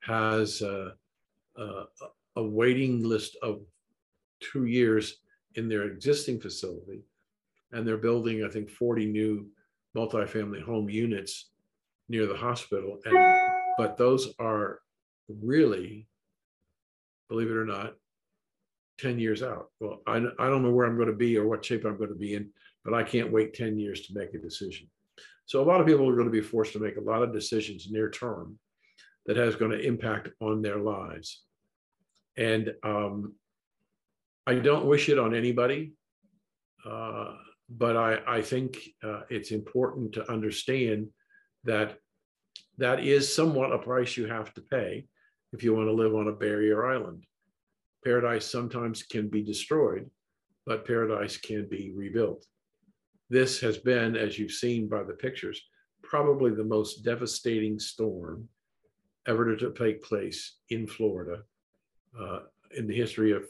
has 0.00 0.60
uh, 0.60 0.90
uh, 1.58 1.84
a 2.36 2.42
waiting 2.42 3.02
list 3.02 3.36
of 3.42 3.60
two 4.40 4.66
years 4.66 5.18
in 5.54 5.68
their 5.68 5.84
existing 5.84 6.40
facility. 6.40 7.02
And 7.72 7.86
they're 7.86 7.96
building, 7.96 8.44
I 8.44 8.48
think, 8.48 8.70
40 8.70 9.06
new 9.06 9.46
multifamily 9.96 10.62
home 10.62 10.88
units 10.88 11.50
near 12.08 12.26
the 12.26 12.36
hospital. 12.36 13.00
And 13.04 13.40
but 13.76 13.96
those 13.96 14.32
are 14.38 14.80
really, 15.28 16.06
believe 17.28 17.50
it 17.50 17.56
or 17.56 17.64
not, 17.64 17.94
10 18.98 19.18
years 19.18 19.42
out. 19.42 19.70
Well, 19.80 20.02
I, 20.06 20.16
I 20.16 20.48
don't 20.48 20.62
know 20.62 20.70
where 20.70 20.86
I'm 20.86 20.96
going 20.96 21.08
to 21.08 21.14
be 21.14 21.36
or 21.36 21.48
what 21.48 21.64
shape 21.64 21.84
I'm 21.84 21.96
going 21.96 22.10
to 22.10 22.14
be 22.14 22.34
in, 22.34 22.50
but 22.84 22.94
I 22.94 23.02
can't 23.02 23.32
wait 23.32 23.54
10 23.54 23.78
years 23.78 24.06
to 24.06 24.14
make 24.14 24.34
a 24.34 24.38
decision. 24.38 24.88
So 25.46 25.60
a 25.60 25.66
lot 25.66 25.80
of 25.80 25.86
people 25.86 26.08
are 26.08 26.14
going 26.14 26.26
to 26.26 26.32
be 26.32 26.40
forced 26.40 26.72
to 26.74 26.78
make 26.78 26.96
a 26.96 27.00
lot 27.00 27.22
of 27.22 27.32
decisions 27.32 27.88
near 27.90 28.10
term 28.10 28.58
that 29.26 29.36
has 29.36 29.56
going 29.56 29.72
to 29.72 29.80
impact 29.80 30.28
on 30.40 30.62
their 30.62 30.78
lives. 30.78 31.42
And 32.36 32.72
um, 32.82 33.34
I 34.46 34.56
don't 34.56 34.86
wish 34.86 35.08
it 35.08 35.18
on 35.18 35.34
anybody, 35.34 35.92
uh, 36.84 37.34
but 37.68 37.96
I, 37.96 38.18
I 38.26 38.42
think 38.42 38.78
uh, 39.02 39.22
it's 39.30 39.52
important 39.52 40.12
to 40.14 40.30
understand 40.30 41.08
that 41.64 41.98
that 42.76 43.02
is 43.02 43.34
somewhat 43.34 43.72
a 43.72 43.78
price 43.78 44.16
you 44.16 44.26
have 44.26 44.52
to 44.54 44.60
pay 44.60 45.06
if 45.52 45.62
you 45.62 45.74
want 45.74 45.88
to 45.88 45.92
live 45.92 46.14
on 46.14 46.28
a 46.28 46.32
barrier 46.32 46.86
island. 46.86 47.24
Paradise 48.04 48.44
sometimes 48.44 49.02
can 49.02 49.28
be 49.28 49.42
destroyed, 49.42 50.10
but 50.66 50.86
paradise 50.86 51.38
can 51.38 51.66
be 51.68 51.92
rebuilt. 51.96 52.44
This 53.30 53.60
has 53.60 53.78
been, 53.78 54.14
as 54.16 54.38
you've 54.38 54.52
seen 54.52 54.88
by 54.88 55.04
the 55.04 55.14
pictures, 55.14 55.60
probably 56.02 56.50
the 56.50 56.64
most 56.64 57.02
devastating 57.02 57.78
storm 57.78 58.46
ever 59.26 59.56
to 59.56 59.72
take 59.72 60.02
place 60.02 60.58
in 60.68 60.86
Florida 60.86 61.42
uh, 62.20 62.40
in 62.76 62.86
the 62.86 62.94
history 62.94 63.32
of 63.32 63.44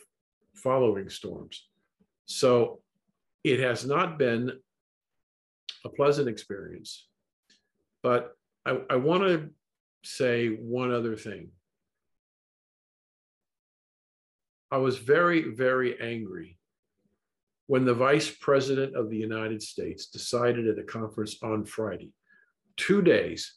following 0.54 1.08
storms. 1.08 1.66
So 2.26 2.80
it 3.42 3.60
has 3.60 3.84
not 3.84 4.18
been 4.18 4.52
a 5.84 5.88
pleasant 5.88 6.28
experience, 6.28 7.06
but 8.02 8.36
I, 8.64 8.78
I 8.88 8.96
want 8.96 9.24
to 9.24 9.50
say 10.02 10.48
one 10.48 10.92
other 10.92 11.16
thing. 11.16 11.50
I 14.70 14.78
was 14.78 14.98
very, 14.98 15.54
very 15.54 16.00
angry 16.00 16.58
when 17.66 17.84
the 17.84 17.94
vice 17.94 18.30
president 18.30 18.96
of 18.96 19.08
the 19.08 19.16
United 19.16 19.62
States 19.62 20.06
decided 20.06 20.66
at 20.68 20.78
a 20.78 20.82
conference 20.82 21.36
on 21.42 21.64
Friday, 21.64 22.12
two 22.76 23.00
days, 23.00 23.54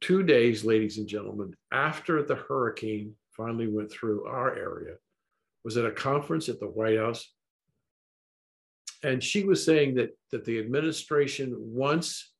two 0.00 0.22
days, 0.22 0.64
ladies 0.64 0.98
and 0.98 1.08
gentlemen, 1.08 1.54
after 1.72 2.22
the 2.22 2.34
hurricane 2.34 3.14
finally 3.36 3.68
went 3.68 3.90
through 3.90 4.26
our 4.26 4.56
area, 4.56 4.94
was 5.64 5.76
at 5.76 5.84
a 5.84 5.92
conference 5.92 6.48
at 6.48 6.60
the 6.60 6.66
White 6.66 6.98
House. 6.98 7.32
And 9.02 9.22
she 9.22 9.44
was 9.44 9.64
saying 9.64 9.96
that, 9.96 10.10
that 10.30 10.44
the 10.44 10.58
administration 10.58 11.54
wants 11.58 12.32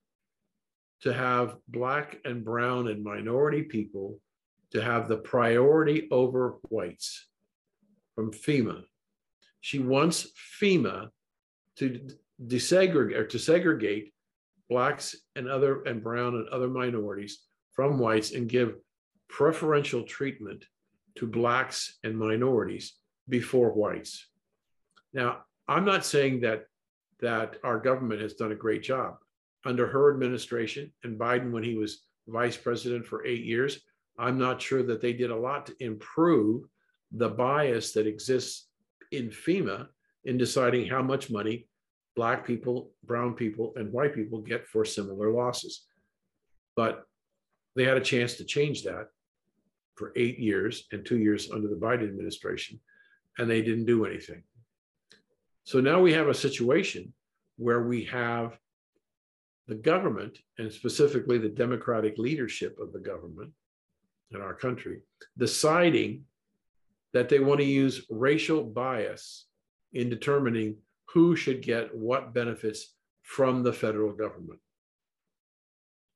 to 1.03 1.13
have 1.13 1.57
Black 1.69 2.19
and 2.25 2.45
Brown 2.45 2.89
and 2.89 3.03
minority 3.03 3.63
people 3.63 4.21
to 4.71 4.83
have 4.83 5.09
the 5.09 5.17
priority 5.17 6.09
over 6.11 6.59
whites 6.69 7.27
from 8.15 8.33
FEMA. 8.33 8.83
She 9.61 9.79
wants 9.79 10.29
FEMA 10.61 11.09
to 11.77 12.09
desegregate 12.45 13.17
or 13.17 13.27
to 13.27 13.39
segregate 13.39 14.13
blacks 14.69 15.15
and 15.37 15.49
other 15.49 15.83
and 15.83 16.03
brown 16.03 16.35
and 16.35 16.49
other 16.49 16.69
minorities 16.69 17.41
from 17.73 17.99
whites 17.99 18.33
and 18.33 18.49
give 18.49 18.77
preferential 19.29 20.03
treatment 20.03 20.65
to 21.17 21.27
blacks 21.27 21.99
and 22.05 22.19
minorities 22.19 22.95
before 23.29 23.71
whites. 23.73 24.27
Now, 25.13 25.45
I'm 25.69 25.85
not 25.85 26.05
saying 26.05 26.41
that 26.41 26.67
that 27.21 27.57
our 27.63 27.79
government 27.79 28.21
has 28.21 28.35
done 28.35 28.53
a 28.53 28.57
great 28.57 28.83
job 28.83 29.17
under 29.65 29.87
her 29.87 30.13
administration 30.13 30.93
and 31.05 31.19
Biden 31.19 31.53
when 31.53 31.63
he 31.63 31.77
was 31.77 32.03
vice 32.27 32.57
president 32.57 33.07
for 33.07 33.25
8 33.25 33.45
years. 33.45 33.81
I'm 34.19 34.39
not 34.39 34.61
sure 34.61 34.83
that 34.83 35.01
they 35.01 35.13
did 35.13 35.31
a 35.31 35.37
lot 35.37 35.67
to 35.67 35.77
improve 35.79 36.65
the 37.13 37.29
bias 37.29 37.93
that 37.93 38.09
exists 38.09 38.69
in 39.13 39.29
FEMA 39.29 39.87
in 40.25 40.37
deciding 40.37 40.89
how 40.89 41.03
much 41.03 41.31
money 41.31 41.69
Black 42.15 42.47
people, 42.47 42.91
brown 43.05 43.35
people, 43.35 43.73
and 43.77 43.91
white 43.91 44.15
people 44.15 44.41
get 44.41 44.67
for 44.67 44.85
similar 44.85 45.31
losses. 45.31 45.87
But 46.77 47.05
they 47.75 47.85
had 47.85 47.97
a 47.97 48.03
chance 48.03 48.35
to 48.35 48.45
change 48.45 48.83
that 48.83 49.07
for 49.95 50.13
eight 50.17 50.39
years 50.39 50.87
and 50.93 51.07
two 51.07 51.19
years 51.19 51.51
under 51.51 51.69
the 51.69 51.77
Biden 51.77 52.05
administration, 52.05 52.81
and 53.39 53.49
they 53.49 53.63
didn't 53.63 53.87
do 53.87 54.05
anything. 54.05 54.43
So 55.65 55.81
now 55.81 56.01
we 56.01 56.13
have 56.13 56.29
a 56.29 56.35
situation 56.35 57.13
where 57.57 57.83
we 57.83 58.05
have 58.05 58.59
the 59.69 59.75
government, 59.77 60.39
and 60.59 60.73
specifically 60.73 61.39
the 61.39 61.49
democratic 61.49 62.19
leadership 62.19 62.79
of 62.81 62.93
the 62.93 62.99
government 62.99 63.53
in 64.33 64.41
our 64.41 64.55
country, 64.55 65.03
deciding 65.39 66.25
that 67.13 67.29
they 67.29 67.39
want 67.39 67.61
to 67.61 67.67
use 67.67 68.07
racial 68.11 68.65
bias 68.65 69.47
in 69.93 70.09
determining 70.09 70.77
who 71.13 71.37
should 71.37 71.63
get 71.63 71.95
what 71.95 72.35
benefits 72.35 72.95
from 73.23 73.63
the 73.63 73.73
federal 73.73 74.13
government. 74.13 74.59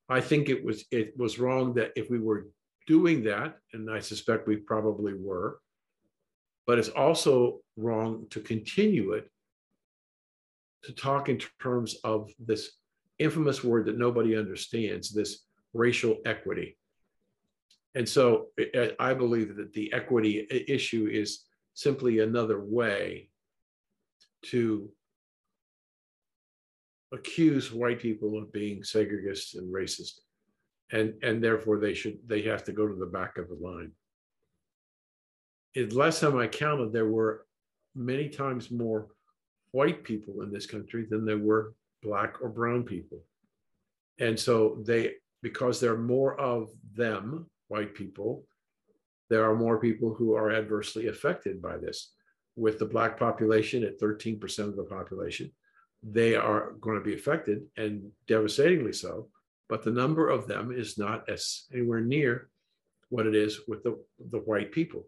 I 0.08 0.20
think 0.20 0.48
it 0.48 0.64
was 0.64 0.84
it 0.90 1.16
was 1.16 1.38
wrong 1.38 1.74
that 1.74 1.92
if 1.96 2.10
we 2.10 2.18
were 2.18 2.48
doing 2.86 3.24
that, 3.24 3.58
and 3.72 3.90
I 3.90 4.00
suspect 4.00 4.46
we 4.46 4.56
probably 4.56 5.14
were, 5.14 5.60
but 6.66 6.78
it's 6.78 6.88
also 6.88 7.60
wrong 7.76 8.26
to 8.30 8.40
continue 8.40 9.12
it 9.12 9.30
to 10.82 10.92
talk 10.92 11.28
in 11.28 11.40
terms 11.60 11.96
of 12.04 12.30
this 12.38 12.70
infamous 13.18 13.64
word 13.64 13.86
that 13.86 13.98
nobody 13.98 14.36
understands, 14.36 15.10
this 15.10 15.40
racial 15.72 16.18
equity. 16.24 16.76
And 17.94 18.08
so 18.08 18.48
I 19.00 19.14
believe 19.14 19.56
that 19.56 19.72
the 19.72 19.92
equity 19.92 20.46
issue 20.68 21.08
is 21.10 21.44
simply 21.74 22.18
another 22.18 22.60
way 22.60 23.30
to 24.42 24.90
accuse 27.12 27.72
white 27.72 28.00
people 28.00 28.38
of 28.38 28.52
being 28.52 28.82
segregist 28.82 29.56
and 29.56 29.72
racist. 29.72 30.20
And, 30.92 31.14
and 31.22 31.42
therefore 31.42 31.78
they 31.78 31.94
should 31.94 32.18
they 32.26 32.42
have 32.42 32.64
to 32.64 32.72
go 32.72 32.86
to 32.86 32.94
the 32.94 33.06
back 33.06 33.38
of 33.38 33.48
the 33.48 33.54
line. 33.54 33.92
Last 35.76 36.20
time 36.20 36.38
I 36.38 36.46
counted, 36.46 36.92
there 36.92 37.08
were 37.08 37.46
many 37.94 38.28
times 38.28 38.70
more 38.70 39.08
white 39.72 40.04
people 40.04 40.42
in 40.42 40.50
this 40.50 40.66
country 40.66 41.06
than 41.08 41.26
there 41.26 41.38
were 41.38 41.74
black 42.02 42.36
or 42.40 42.48
brown 42.48 42.82
people. 42.82 43.18
And 44.18 44.38
so 44.38 44.82
they, 44.86 45.12
because 45.42 45.78
there 45.78 45.92
are 45.92 45.98
more 45.98 46.40
of 46.40 46.70
them, 46.94 47.46
white 47.68 47.94
people, 47.94 48.44
there 49.28 49.44
are 49.44 49.54
more 49.54 49.78
people 49.78 50.14
who 50.14 50.34
are 50.34 50.52
adversely 50.52 51.08
affected 51.08 51.60
by 51.60 51.76
this. 51.76 52.12
With 52.54 52.78
the 52.78 52.86
Black 52.86 53.18
population 53.18 53.84
at 53.84 54.00
13% 54.00 54.58
of 54.60 54.76
the 54.76 54.84
population, 54.84 55.52
they 56.02 56.36
are 56.36 56.72
going 56.80 56.96
to 56.96 57.04
be 57.04 57.14
affected 57.14 57.62
and 57.76 58.10
devastatingly 58.26 58.92
so. 58.92 59.28
But 59.68 59.82
the 59.82 59.90
number 59.90 60.28
of 60.28 60.46
them 60.46 60.72
is 60.72 60.96
not 60.96 61.28
as 61.28 61.66
anywhere 61.72 62.00
near 62.00 62.48
what 63.08 63.26
it 63.26 63.34
is 63.34 63.60
with 63.68 63.82
the, 63.82 64.02
the 64.30 64.38
white 64.38 64.72
people. 64.72 65.06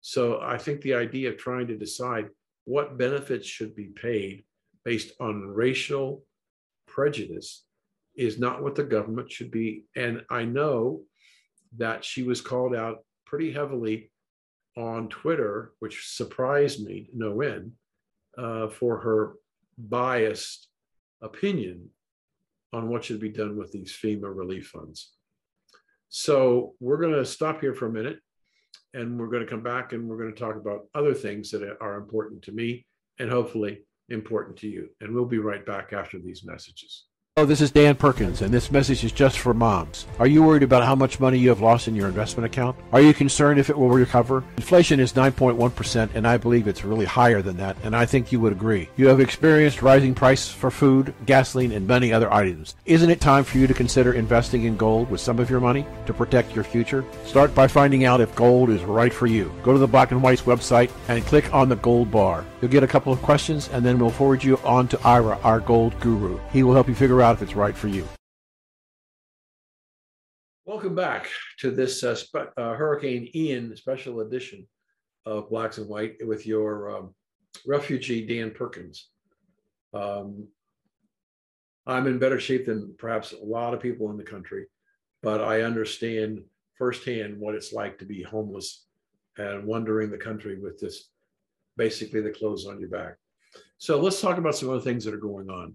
So 0.00 0.40
I 0.40 0.58
think 0.58 0.80
the 0.80 0.94
idea 0.94 1.30
of 1.30 1.36
trying 1.36 1.66
to 1.68 1.76
decide 1.76 2.28
what 2.64 2.98
benefits 2.98 3.46
should 3.46 3.74
be 3.74 3.86
paid 3.86 4.44
based 4.84 5.12
on 5.20 5.42
racial 5.42 6.24
prejudice 6.86 7.64
is 8.16 8.38
not 8.38 8.62
what 8.62 8.74
the 8.74 8.84
government 8.84 9.30
should 9.30 9.50
be. 9.50 9.84
And 9.96 10.22
I 10.30 10.44
know 10.44 11.02
that 11.76 12.04
she 12.04 12.22
was 12.22 12.40
called 12.40 12.74
out 12.74 13.04
pretty 13.26 13.52
heavily 13.52 14.10
on 14.76 15.08
Twitter, 15.08 15.72
which 15.78 16.08
surprised 16.08 16.84
me 16.84 17.08
no 17.14 17.40
end, 17.40 17.72
uh, 18.36 18.68
for 18.68 18.98
her 18.98 19.34
biased 19.78 20.68
opinion 21.22 21.90
on 22.72 22.88
what 22.88 23.04
should 23.04 23.20
be 23.20 23.28
done 23.28 23.56
with 23.56 23.72
these 23.72 23.92
FEMA 23.92 24.34
relief 24.34 24.68
funds. 24.68 25.12
So 26.08 26.74
we're 26.80 27.00
going 27.00 27.14
to 27.14 27.24
stop 27.24 27.60
here 27.60 27.74
for 27.74 27.86
a 27.86 27.92
minute 27.92 28.18
and 28.94 29.18
we're 29.18 29.28
going 29.28 29.44
to 29.44 29.50
come 29.50 29.62
back 29.62 29.92
and 29.92 30.08
we're 30.08 30.18
going 30.18 30.32
to 30.32 30.38
talk 30.38 30.56
about 30.56 30.86
other 30.94 31.14
things 31.14 31.50
that 31.50 31.76
are 31.80 31.96
important 31.96 32.42
to 32.42 32.52
me 32.52 32.86
and 33.18 33.30
hopefully 33.30 33.82
important 34.08 34.56
to 34.58 34.68
you. 34.68 34.88
And 35.00 35.14
we'll 35.14 35.24
be 35.24 35.38
right 35.38 35.64
back 35.64 35.92
after 35.92 36.18
these 36.18 36.44
messages. 36.44 37.06
Hello, 37.36 37.46
this 37.46 37.62
is 37.62 37.70
Dan 37.70 37.94
Perkins, 37.94 38.42
and 38.42 38.52
this 38.52 38.72
message 38.72 39.02
is 39.02 39.12
just 39.12 39.38
for 39.38 39.54
moms. 39.54 40.04
Are 40.18 40.26
you 40.26 40.42
worried 40.42 40.64
about 40.64 40.84
how 40.84 40.96
much 40.96 41.20
money 41.20 41.38
you 41.38 41.48
have 41.48 41.62
lost 41.62 41.86
in 41.86 41.94
your 41.94 42.08
investment 42.08 42.44
account? 42.44 42.76
Are 42.92 43.00
you 43.00 43.14
concerned 43.14 43.58
if 43.60 43.70
it 43.70 43.78
will 43.78 43.88
recover? 43.88 44.44
Inflation 44.56 45.00
is 45.00 45.14
9.1%, 45.14 46.10
and 46.14 46.26
I 46.26 46.36
believe 46.36 46.66
it's 46.66 46.84
really 46.84 47.06
higher 47.06 47.40
than 47.40 47.56
that, 47.56 47.78
and 47.84 47.96
I 47.96 48.04
think 48.04 48.30
you 48.30 48.40
would 48.40 48.52
agree. 48.52 48.90
You 48.96 49.06
have 49.06 49.20
experienced 49.20 49.80
rising 49.80 50.12
prices 50.14 50.52
for 50.52 50.72
food, 50.72 51.14
gasoline, 51.24 51.72
and 51.72 51.86
many 51.86 52.12
other 52.12 52.30
items. 52.30 52.74
Isn't 52.84 53.08
it 53.08 53.22
time 53.22 53.44
for 53.44 53.58
you 53.58 53.68
to 53.68 53.74
consider 53.74 54.12
investing 54.12 54.64
in 54.64 54.76
gold 54.76 55.08
with 55.08 55.22
some 55.22 55.38
of 55.38 55.48
your 55.48 55.60
money 55.60 55.86
to 56.06 56.12
protect 56.12 56.54
your 56.54 56.64
future? 56.64 57.06
Start 57.24 57.54
by 57.54 57.68
finding 57.68 58.04
out 58.04 58.20
if 58.20 58.34
gold 58.34 58.68
is 58.68 58.82
right 58.82 59.14
for 59.14 59.28
you. 59.28 59.50
Go 59.62 59.72
to 59.72 59.78
the 59.78 59.86
Black 59.86 60.10
and 60.10 60.22
White's 60.22 60.42
website 60.42 60.90
and 61.08 61.24
click 61.24 61.54
on 61.54 61.68
the 61.68 61.76
gold 61.76 62.10
bar. 62.10 62.44
You'll 62.60 62.72
get 62.72 62.82
a 62.82 62.88
couple 62.88 63.12
of 63.14 63.22
questions, 63.22 63.70
and 63.72 63.82
then 63.82 63.98
we'll 63.98 64.10
forward 64.10 64.44
you 64.44 64.58
on 64.58 64.88
to 64.88 65.00
Ira, 65.06 65.38
our 65.42 65.60
gold 65.60 65.98
guru. 66.00 66.38
He 66.52 66.64
will 66.64 66.74
help 66.74 66.88
you 66.88 66.94
figure 66.94 67.19
out 67.22 67.36
if 67.36 67.42
it's 67.42 67.54
right 67.54 67.76
for 67.76 67.88
you. 67.88 68.06
Welcome 70.66 70.94
back 70.94 71.28
to 71.58 71.70
this 71.70 72.04
uh, 72.04 72.14
spe- 72.14 72.52
uh, 72.56 72.74
Hurricane 72.74 73.28
Ian 73.34 73.76
special 73.76 74.20
edition 74.20 74.66
of 75.26 75.50
Blacks 75.50 75.78
and 75.78 75.88
White 75.88 76.16
with 76.22 76.46
your 76.46 76.96
um, 76.96 77.14
refugee, 77.66 78.26
Dan 78.26 78.50
Perkins. 78.50 79.08
Um, 79.92 80.46
I'm 81.86 82.06
in 82.06 82.18
better 82.18 82.38
shape 82.38 82.66
than 82.66 82.94
perhaps 82.98 83.32
a 83.32 83.44
lot 83.44 83.74
of 83.74 83.80
people 83.80 84.10
in 84.10 84.16
the 84.16 84.22
country, 84.22 84.66
but 85.22 85.40
I 85.40 85.62
understand 85.62 86.42
firsthand 86.78 87.38
what 87.38 87.54
it's 87.54 87.72
like 87.72 87.98
to 87.98 88.04
be 88.04 88.22
homeless 88.22 88.86
and 89.38 89.64
wandering 89.64 90.10
the 90.10 90.18
country 90.18 90.58
with 90.60 90.78
this 90.78 91.08
basically 91.76 92.20
the 92.20 92.30
clothes 92.30 92.66
on 92.66 92.78
your 92.78 92.90
back. 92.90 93.16
So 93.78 94.00
let's 94.00 94.20
talk 94.20 94.38
about 94.38 94.54
some 94.54 94.70
other 94.70 94.80
things 94.80 95.04
that 95.04 95.14
are 95.14 95.18
going 95.18 95.50
on. 95.50 95.74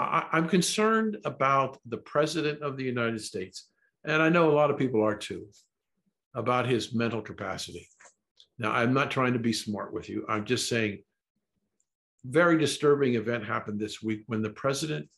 I, 0.00 0.38
am 0.38 0.48
concerned 0.48 1.18
about 1.24 1.78
the 1.86 1.98
president 1.98 2.62
of 2.62 2.76
the 2.76 2.84
United 2.84 3.20
States, 3.20 3.68
and 4.04 4.22
I 4.22 4.28
know 4.28 4.50
a 4.50 4.52
lot 4.52 4.70
of 4.70 4.78
people 4.78 5.02
are 5.02 5.16
too, 5.16 5.46
about 6.34 6.66
his 6.66 6.94
mental 6.94 7.22
capacity. 7.22 7.88
Now, 8.58 8.72
I'm 8.72 8.92
not 8.92 9.10
trying 9.10 9.32
to 9.32 9.38
be 9.38 9.52
smart 9.52 9.92
with 9.92 10.08
you. 10.08 10.24
I'm 10.28 10.44
just 10.44 10.68
saying, 10.68 11.02
very 12.24 12.58
disturbing 12.58 13.14
event 13.14 13.44
happened 13.44 13.80
this 13.80 14.02
week 14.02 14.22
when 14.26 14.42
the 14.42 14.50
president 14.50 15.08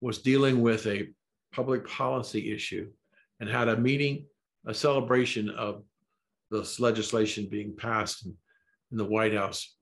was 0.00 0.18
dealing 0.18 0.60
with 0.60 0.86
a 0.86 1.08
public 1.52 1.88
policy 1.88 2.52
issue 2.52 2.90
and 3.40 3.48
had 3.48 3.68
a 3.68 3.76
meeting, 3.76 4.26
a 4.66 4.74
celebration 4.74 5.48
of 5.50 5.84
this 6.50 6.80
legislation 6.80 7.48
being 7.48 7.76
passed 7.76 8.26
in, 8.26 8.34
in 8.90 8.98
the 8.98 9.04
White 9.04 9.34
House. 9.34 9.76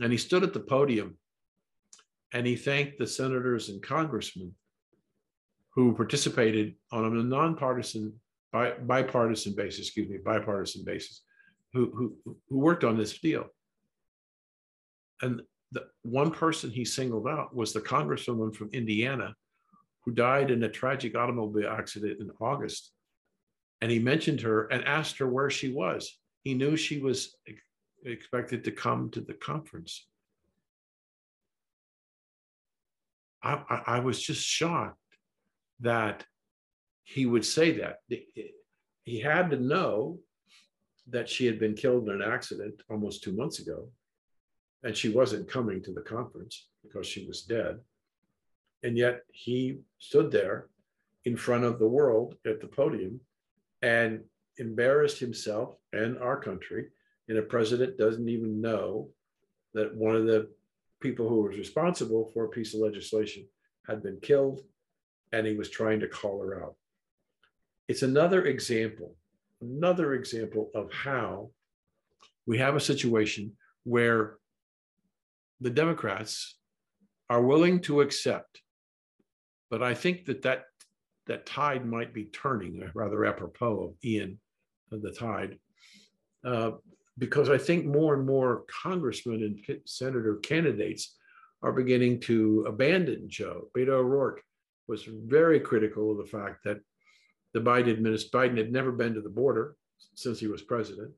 And 0.00 0.10
he 0.10 0.18
stood 0.18 0.42
at 0.42 0.54
the 0.54 0.60
podium 0.60 1.18
and 2.32 2.46
he 2.46 2.56
thanked 2.56 2.98
the 2.98 3.06
senators 3.06 3.68
and 3.68 3.82
congressmen 3.82 4.54
who 5.74 5.94
participated 5.94 6.74
on 6.92 7.04
a 7.04 7.22
nonpartisan, 7.22 8.12
bi- 8.52 8.74
bipartisan 8.82 9.54
basis, 9.54 9.86
excuse 9.86 10.08
me, 10.08 10.18
bipartisan 10.24 10.84
basis, 10.84 11.22
who, 11.72 11.90
who, 11.94 12.34
who 12.48 12.58
worked 12.58 12.84
on 12.84 12.96
this 12.96 13.18
deal. 13.18 13.46
And 15.22 15.42
the 15.72 15.86
one 16.02 16.30
person 16.30 16.70
he 16.70 16.84
singled 16.84 17.28
out 17.28 17.54
was 17.54 17.72
the 17.72 17.80
congresswoman 17.80 18.54
from 18.54 18.70
Indiana 18.72 19.34
who 20.04 20.12
died 20.12 20.50
in 20.50 20.62
a 20.64 20.68
tragic 20.68 21.16
automobile 21.16 21.70
accident 21.70 22.20
in 22.20 22.30
August. 22.40 22.92
And 23.80 23.90
he 23.90 23.98
mentioned 23.98 24.40
her 24.40 24.66
and 24.66 24.84
asked 24.84 25.18
her 25.18 25.28
where 25.28 25.50
she 25.50 25.72
was. 25.72 26.18
He 26.42 26.54
knew 26.54 26.76
she 26.76 27.00
was 27.00 27.36
expected 28.04 28.64
to 28.64 28.72
come 28.72 29.10
to 29.10 29.20
the 29.20 29.34
conference. 29.34 30.06
I, 33.42 33.62
I, 33.68 33.82
I 33.86 33.98
was 34.00 34.20
just 34.20 34.44
shocked 34.44 34.96
that 35.80 36.24
he 37.04 37.26
would 37.26 37.44
say 37.44 37.78
that. 37.78 37.98
He 39.04 39.20
had 39.20 39.50
to 39.50 39.56
know 39.56 40.18
that 41.08 41.28
she 41.28 41.46
had 41.46 41.58
been 41.58 41.74
killed 41.74 42.08
in 42.08 42.20
an 42.20 42.32
accident 42.32 42.82
almost 42.88 43.22
two 43.22 43.32
months 43.32 43.58
ago, 43.58 43.88
and 44.82 44.96
she 44.96 45.08
wasn't 45.08 45.48
coming 45.48 45.82
to 45.82 45.92
the 45.92 46.02
conference 46.02 46.68
because 46.82 47.06
she 47.06 47.26
was 47.26 47.42
dead. 47.42 47.78
And 48.82 48.96
yet 48.96 49.22
he 49.32 49.80
stood 49.98 50.30
there 50.30 50.68
in 51.24 51.36
front 51.36 51.64
of 51.64 51.78
the 51.78 51.88
world 51.88 52.36
at 52.46 52.60
the 52.60 52.66
podium 52.66 53.20
and 53.82 54.20
embarrassed 54.58 55.18
himself 55.18 55.76
and 55.92 56.18
our 56.18 56.38
country. 56.38 56.86
And 57.28 57.38
a 57.38 57.42
president 57.42 57.98
doesn't 57.98 58.28
even 58.28 58.60
know 58.60 59.10
that 59.74 59.94
one 59.94 60.16
of 60.16 60.26
the 60.26 60.48
people 61.00 61.28
who 61.28 61.42
was 61.42 61.56
responsible 61.56 62.30
for 62.32 62.44
a 62.44 62.50
piece 62.50 62.74
of 62.74 62.80
legislation 62.80 63.46
had 63.86 64.02
been 64.02 64.18
killed 64.20 64.60
and 65.32 65.46
he 65.46 65.54
was 65.54 65.70
trying 65.70 66.00
to 66.00 66.08
call 66.08 66.42
her 66.42 66.62
out. 66.62 66.74
It's 67.88 68.02
another 68.02 68.44
example, 68.44 69.16
another 69.60 70.14
example 70.14 70.70
of 70.74 70.92
how 70.92 71.50
we 72.46 72.58
have 72.58 72.76
a 72.76 72.80
situation 72.80 73.56
where 73.84 74.36
the 75.60 75.70
Democrats 75.70 76.56
are 77.28 77.42
willing 77.42 77.80
to 77.82 78.00
accept, 78.00 78.60
but 79.70 79.82
I 79.82 79.94
think 79.94 80.26
that 80.26 80.42
that, 80.42 80.64
that 81.26 81.46
tide 81.46 81.86
might 81.86 82.12
be 82.12 82.24
turning, 82.24 82.90
rather 82.94 83.24
apropos 83.24 83.84
of 83.84 83.94
Ian, 84.04 84.40
the 84.90 85.12
tide. 85.12 85.58
Uh, 86.44 86.72
because 87.20 87.50
I 87.50 87.58
think 87.58 87.84
more 87.84 88.14
and 88.14 88.26
more 88.26 88.64
congressmen 88.82 89.42
and 89.44 89.80
senator 89.84 90.36
candidates 90.36 91.16
are 91.62 91.70
beginning 91.70 92.18
to 92.20 92.64
abandon 92.66 93.28
Joe. 93.28 93.68
Beto 93.76 93.90
O'Rourke 93.90 94.42
was 94.88 95.04
very 95.04 95.60
critical 95.60 96.10
of 96.10 96.16
the 96.16 96.24
fact 96.24 96.64
that 96.64 96.80
the 97.52 97.60
Biden 97.60 97.92
administration, 97.92 98.56
Biden 98.56 98.58
had 98.58 98.72
never 98.72 98.90
been 98.90 99.14
to 99.14 99.20
the 99.20 99.28
border 99.28 99.76
since 100.14 100.40
he 100.40 100.46
was 100.46 100.62
president 100.62 101.12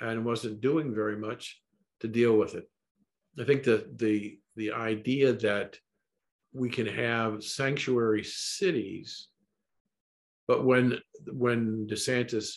and 0.00 0.24
wasn't 0.24 0.62
doing 0.62 0.94
very 0.94 1.18
much 1.18 1.60
to 2.00 2.08
deal 2.08 2.38
with 2.38 2.54
it. 2.54 2.64
I 3.38 3.44
think 3.44 3.62
that 3.64 3.98
the 3.98 4.38
the 4.56 4.72
idea 4.72 5.32
that 5.32 5.78
we 6.52 6.68
can 6.68 6.86
have 6.86 7.44
sanctuary 7.44 8.24
cities, 8.24 9.28
but 10.48 10.64
when 10.64 10.98
when 11.30 11.86
DeSantis 11.86 12.56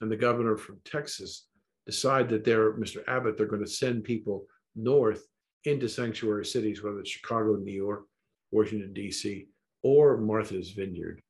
and 0.00 0.10
the 0.10 0.16
governor 0.16 0.56
from 0.56 0.80
Texas 0.84 1.46
decide 1.86 2.28
that 2.28 2.44
they're 2.44 2.72
Mr. 2.74 3.02
Abbott, 3.08 3.36
they're 3.36 3.46
going 3.46 3.64
to 3.64 3.70
send 3.70 4.04
people 4.04 4.46
north 4.74 5.26
into 5.64 5.88
sanctuary 5.88 6.44
cities, 6.44 6.82
whether 6.82 7.00
it's 7.00 7.10
Chicago, 7.10 7.56
New 7.56 7.72
York, 7.72 8.04
Washington, 8.50 8.92
D.C., 8.92 9.46
or 9.82 10.16
Martha's 10.18 10.70
Vineyard. 10.70 11.22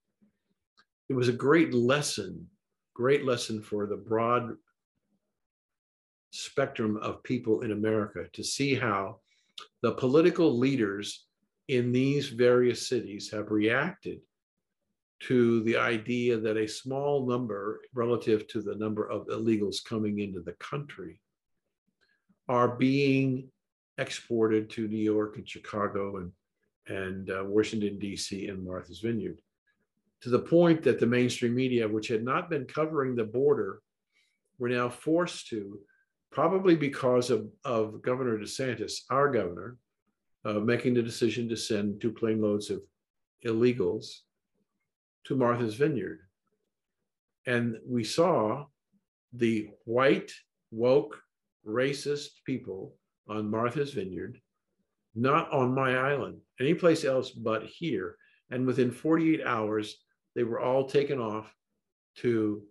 It 1.08 1.14
was 1.14 1.28
a 1.28 1.32
great 1.32 1.72
lesson, 1.72 2.46
great 2.94 3.24
lesson 3.24 3.62
for 3.62 3.86
the 3.86 3.96
broad 3.96 4.56
spectrum 6.30 6.96
of 6.98 7.22
people 7.22 7.62
in 7.62 7.72
America 7.72 8.24
to 8.32 8.42
see 8.42 8.74
how 8.74 9.20
the 9.82 9.92
political 9.92 10.58
leaders 10.58 11.26
in 11.68 11.92
these 11.92 12.28
various 12.28 12.88
cities 12.88 13.30
have 13.30 13.50
reacted 13.50 14.20
to 15.20 15.62
the 15.62 15.76
idea 15.76 16.36
that 16.36 16.56
a 16.56 16.68
small 16.68 17.26
number 17.26 17.80
relative 17.94 18.46
to 18.48 18.60
the 18.60 18.74
number 18.74 19.08
of 19.08 19.26
illegals 19.28 19.82
coming 19.84 20.18
into 20.18 20.40
the 20.40 20.52
country 20.54 21.20
are 22.48 22.76
being 22.76 23.48
exported 23.98 24.68
to 24.70 24.88
New 24.88 24.96
York 24.96 25.36
and 25.36 25.48
Chicago 25.48 26.18
and, 26.18 26.32
and 26.88 27.30
uh, 27.30 27.44
Washington, 27.44 27.98
D.C. 27.98 28.48
and 28.48 28.64
Martha's 28.64 29.00
Vineyard, 29.00 29.38
to 30.20 30.28
the 30.28 30.38
point 30.38 30.82
that 30.82 31.00
the 31.00 31.06
mainstream 31.06 31.54
media, 31.54 31.88
which 31.88 32.08
had 32.08 32.22
not 32.22 32.50
been 32.50 32.66
covering 32.66 33.16
the 33.16 33.24
border, 33.24 33.80
were 34.58 34.68
now 34.68 34.88
forced 34.88 35.48
to, 35.48 35.78
probably 36.30 36.76
because 36.76 37.30
of, 37.30 37.48
of 37.64 38.02
Governor 38.02 38.38
DeSantis, 38.38 39.00
our 39.10 39.30
governor, 39.30 39.76
uh, 40.44 40.54
making 40.54 40.94
the 40.94 41.02
decision 41.02 41.48
to 41.48 41.56
send 41.56 42.00
two 42.00 42.12
plane 42.12 42.40
loads 42.40 42.70
of 42.70 42.82
illegals 43.44 44.20
to 45.26 45.36
Martha's 45.36 45.74
Vineyard. 45.74 46.20
And 47.46 47.78
we 47.86 48.04
saw 48.04 48.66
the 49.32 49.70
white, 49.84 50.32
woke, 50.70 51.20
racist 51.66 52.28
people 52.44 52.94
on 53.28 53.50
Martha's 53.50 53.92
Vineyard, 53.92 54.40
not 55.14 55.50
on 55.52 55.74
my 55.74 55.96
island, 55.96 56.38
anyplace 56.60 57.04
else 57.04 57.30
but 57.30 57.64
here. 57.64 58.16
And 58.50 58.66
within 58.66 58.90
48 58.90 59.44
hours, 59.44 59.96
they 60.34 60.44
were 60.44 60.60
all 60.60 60.86
taken 60.86 61.18
off 61.18 61.52
to 62.18 62.62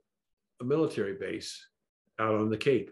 a 0.62 0.64
military 0.64 1.16
base 1.16 1.66
out 2.20 2.36
on 2.36 2.50
the 2.50 2.58
Cape. 2.58 2.92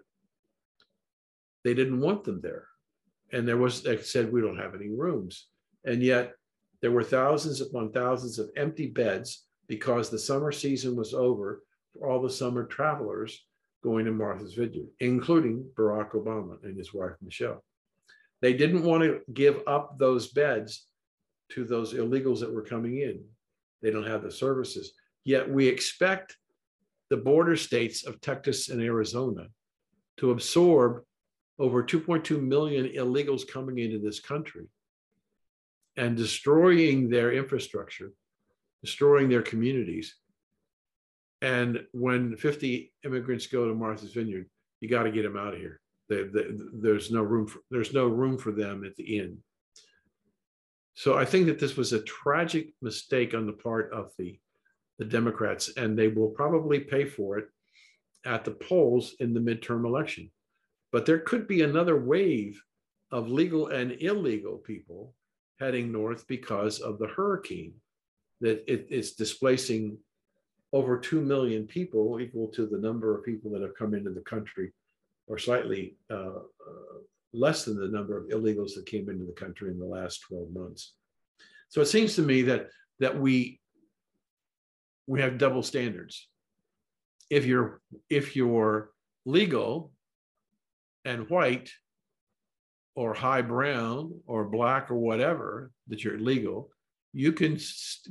They 1.64 1.74
didn't 1.74 2.02
want 2.02 2.24
them 2.26 2.42
there. 2.42 2.68
And 3.32 3.48
there 3.48 3.58
was, 3.58 3.82
they 3.82 3.98
said, 4.02 4.32
we 4.32 4.42
don't 4.42 4.58
have 4.60 4.76
any 4.76 4.90
rooms. 4.90 5.48
And 5.86 6.04
yet 6.04 6.34
there 6.82 6.92
were 6.92 7.04
thousands 7.04 7.62
upon 7.62 7.92
thousands 7.92 8.40
of 8.40 8.50
empty 8.58 8.88
beds 8.88 9.46
because 9.76 10.12
the 10.12 10.20
summer 10.20 10.52
season 10.52 10.96
was 10.96 11.16
over 11.16 11.64
for 11.92 12.08
all 12.08 12.22
the 12.22 12.30
summer 12.30 12.64
travelers 12.64 13.44
going 13.84 14.06
to 14.06 14.12
Martha's 14.12 14.54
Vineyard, 14.54 14.88
including 15.00 15.66
Barack 15.76 16.12
Obama 16.12 16.64
and 16.64 16.78
his 16.78 16.94
wife, 16.94 17.14
Michelle. 17.24 17.64
They 18.40 18.54
didn't 18.54 18.84
want 18.84 19.02
to 19.04 19.22
give 19.34 19.62
up 19.66 19.98
those 19.98 20.28
beds 20.28 20.86
to 21.54 21.66
those 21.66 21.94
illegals 21.94 22.40
that 22.42 22.54
were 22.54 22.62
coming 22.62 23.00
in. 23.00 23.24
They 23.82 23.90
don't 23.90 24.06
have 24.06 24.22
the 24.22 24.32
services. 24.32 24.94
Yet 25.24 25.50
we 25.50 25.68
expect 25.68 26.38
the 27.10 27.18
border 27.18 27.56
states 27.56 28.06
of 28.06 28.22
Texas 28.22 28.70
and 28.70 28.80
Arizona 28.80 29.48
to 30.18 30.32
absorb 30.32 31.04
over 31.58 31.84
2.2 31.84 32.40
million 32.40 32.86
illegals 32.96 33.48
coming 33.48 33.80
into 33.80 33.98
this 33.98 34.20
country 34.20 34.68
and 35.98 36.16
destroying 36.16 37.10
their 37.10 37.34
infrastructure 37.34 38.12
destroying 38.84 39.30
their 39.30 39.42
communities. 39.42 40.16
And 41.42 41.86
when 41.94 42.36
50 42.36 42.94
immigrants 43.06 43.48
go 43.48 43.68
to 43.68 43.74
Martha's 43.74 44.14
Vineyard, 44.14 44.50
you 44.82 44.90
got 44.90 45.04
to 45.04 45.12
get 45.12 45.24
them 45.24 45.38
out 45.38 45.54
of 45.54 45.60
here. 45.60 45.80
They, 46.10 46.24
they, 46.24 46.46
there's 46.74 47.10
no 47.10 47.22
room 47.22 47.48
for 47.48 47.60
there's 47.72 47.94
no 47.94 48.08
room 48.08 48.38
for 48.38 48.52
them 48.52 48.84
at 48.84 48.96
the 48.98 49.18
inn. 49.18 49.38
So 50.96 51.18
I 51.18 51.26
think 51.26 51.48
that 51.48 51.60
this 51.60 51.78
was 51.78 51.94
a 51.94 52.04
tragic 52.04 52.74
mistake 52.82 53.34
on 53.34 53.46
the 53.46 53.54
part 53.54 53.92
of 53.94 54.12
the 54.18 54.38
the 55.00 55.06
Democrats, 55.06 55.72
and 55.76 55.98
they 55.98 56.10
will 56.10 56.30
probably 56.30 56.80
pay 56.80 57.06
for 57.06 57.40
it 57.40 57.48
at 58.26 58.46
the 58.46 58.52
polls 58.52 59.16
in 59.20 59.34
the 59.34 59.40
midterm 59.40 59.86
election. 59.86 60.30
But 60.92 61.06
there 61.06 61.20
could 61.20 61.48
be 61.48 61.62
another 61.62 62.00
wave 62.00 62.62
of 63.12 63.30
legal 63.30 63.68
and 63.68 63.94
illegal 64.02 64.58
people 64.58 65.16
heading 65.60 65.92
north 65.92 66.28
because 66.28 66.80
of 66.80 67.00
the 67.00 67.08
hurricane 67.08 67.74
that 68.42 68.64
it 68.72 68.88
is 68.90 69.14
displacing 69.14 69.98
over 70.72 70.98
2 70.98 71.22
million 71.22 71.68
people, 71.68 72.20
equal 72.20 72.48
to 72.48 72.66
the 72.66 72.80
number 72.80 73.16
of 73.16 73.24
people 73.24 73.52
that 73.52 73.62
have 73.62 73.76
come 73.76 73.94
into 73.94 74.10
the 74.10 74.22
country, 74.22 74.72
or 75.28 75.38
slightly 75.38 75.96
uh, 76.10 76.40
uh, 76.40 76.98
less 77.32 77.66
than 77.66 77.78
the 77.78 77.88
number 77.88 78.18
of 78.18 78.30
illegals 78.30 78.74
that 78.76 78.86
came 78.86 79.10
into 79.10 79.26
the 79.26 79.34
country 79.34 79.70
in 79.70 79.80
the 79.80 79.86
last 79.86 80.22
12 80.28 80.52
months. 80.52 80.94
So 81.70 81.82
it 81.82 81.88
seems 81.88 82.16
to 82.16 82.22
me 82.22 82.44
that 82.44 82.70
that 83.00 83.20
we 83.20 83.60
we 85.08 85.22
have 85.22 85.38
double 85.38 85.64
standards. 85.64 86.30
If 87.30 87.46
you're 87.46 87.82
if 88.10 88.36
you're 88.36 88.92
legal 89.26 89.92
and 91.06 91.30
white 91.30 91.72
or 92.96 93.14
high 93.14 93.42
brown 93.42 94.22
or 94.28 94.46
black 94.46 94.92
or 94.92 94.96
whatever 94.96 95.72
that 95.88 96.04
you're 96.04 96.20
legal, 96.20 96.70
you 97.14 97.32
can 97.32 97.60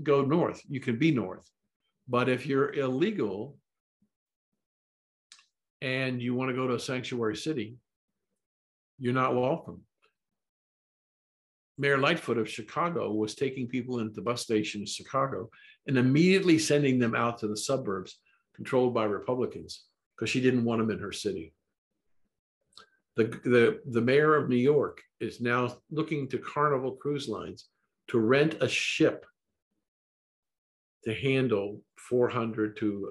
go 0.02 0.22
north. 0.22 0.62
You 0.68 0.80
can 0.80 0.96
be 0.96 1.10
north. 1.10 1.48
But 2.08 2.28
if 2.28 2.46
you're 2.46 2.72
illegal 2.72 3.56
and 5.80 6.22
you 6.22 6.34
want 6.34 6.50
to 6.50 6.56
go 6.56 6.68
to 6.68 6.74
a 6.74 6.80
sanctuary 6.80 7.36
city, 7.36 7.76
you're 8.98 9.12
not 9.12 9.34
welcome. 9.34 9.82
Mayor 11.78 11.98
Lightfoot 11.98 12.38
of 12.38 12.48
Chicago 12.48 13.10
was 13.12 13.34
taking 13.34 13.66
people 13.66 13.98
into 13.98 14.14
the 14.14 14.22
bus 14.22 14.42
station 14.42 14.82
in 14.82 14.86
Chicago 14.86 15.50
and 15.88 15.98
immediately 15.98 16.58
sending 16.58 16.98
them 16.98 17.14
out 17.14 17.38
to 17.38 17.48
the 17.48 17.56
suburbs 17.56 18.18
controlled 18.54 18.94
by 18.94 19.04
Republicans 19.04 19.84
because 20.14 20.30
she 20.30 20.40
didn't 20.40 20.64
want 20.64 20.80
them 20.80 20.90
in 20.90 21.00
her 21.00 21.12
city. 21.12 21.54
The, 23.16 23.24
the, 23.44 23.80
the 23.90 24.00
mayor 24.00 24.36
of 24.36 24.48
New 24.48 24.56
York 24.56 25.02
is 25.20 25.40
now 25.40 25.76
looking 25.90 26.28
to 26.28 26.38
Carnival 26.38 26.92
Cruise 26.92 27.28
Lines 27.28 27.66
to 28.08 28.18
rent 28.18 28.56
a 28.60 28.68
ship 28.68 29.26
to 31.04 31.14
handle 31.14 31.80
400 31.96 32.76
to 32.78 33.10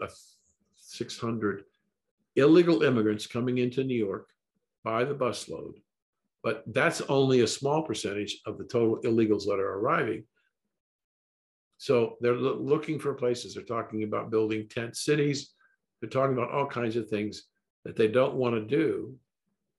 600 0.76 1.64
illegal 2.36 2.84
immigrants 2.84 3.28
coming 3.28 3.58
into 3.58 3.84
New 3.84 3.98
York 3.98 4.28
by 4.84 5.04
the 5.04 5.16
busload. 5.16 5.74
But 6.44 6.64
that's 6.68 7.02
only 7.02 7.42
a 7.42 7.48
small 7.48 7.84
percentage 7.84 8.40
of 8.46 8.58
the 8.58 8.64
total 8.64 9.00
illegals 9.04 9.46
that 9.46 9.60
are 9.60 9.80
arriving. 9.80 10.24
So 11.78 12.18
they're 12.22 12.36
lo- 12.36 12.60
looking 12.60 13.00
for 13.00 13.14
places. 13.14 13.54
They're 13.54 13.64
talking 13.64 14.04
about 14.04 14.32
building 14.32 14.68
tent 14.68 14.96
cities. 14.96 15.54
They're 16.00 16.10
talking 16.10 16.38
about 16.38 16.52
all 16.52 16.66
kinds 16.66 16.96
of 16.96 17.10
things 17.10 17.44
that 17.86 17.96
they 17.96 18.08
don't 18.08 18.36
want 18.36 18.56
to 18.56 18.62
do. 18.62 19.16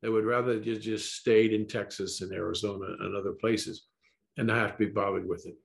They 0.02 0.08
would 0.08 0.24
rather 0.24 0.60
just, 0.60 0.82
just 0.82 1.14
stayed 1.14 1.52
in 1.52 1.66
Texas 1.66 2.20
and 2.20 2.32
Arizona 2.32 2.86
and 3.00 3.16
other 3.16 3.32
places 3.32 3.86
and 4.36 4.46
not 4.46 4.58
have 4.58 4.72
to 4.78 4.86
be 4.86 4.92
bothered 4.92 5.28
with 5.28 5.46
it. 5.46 5.56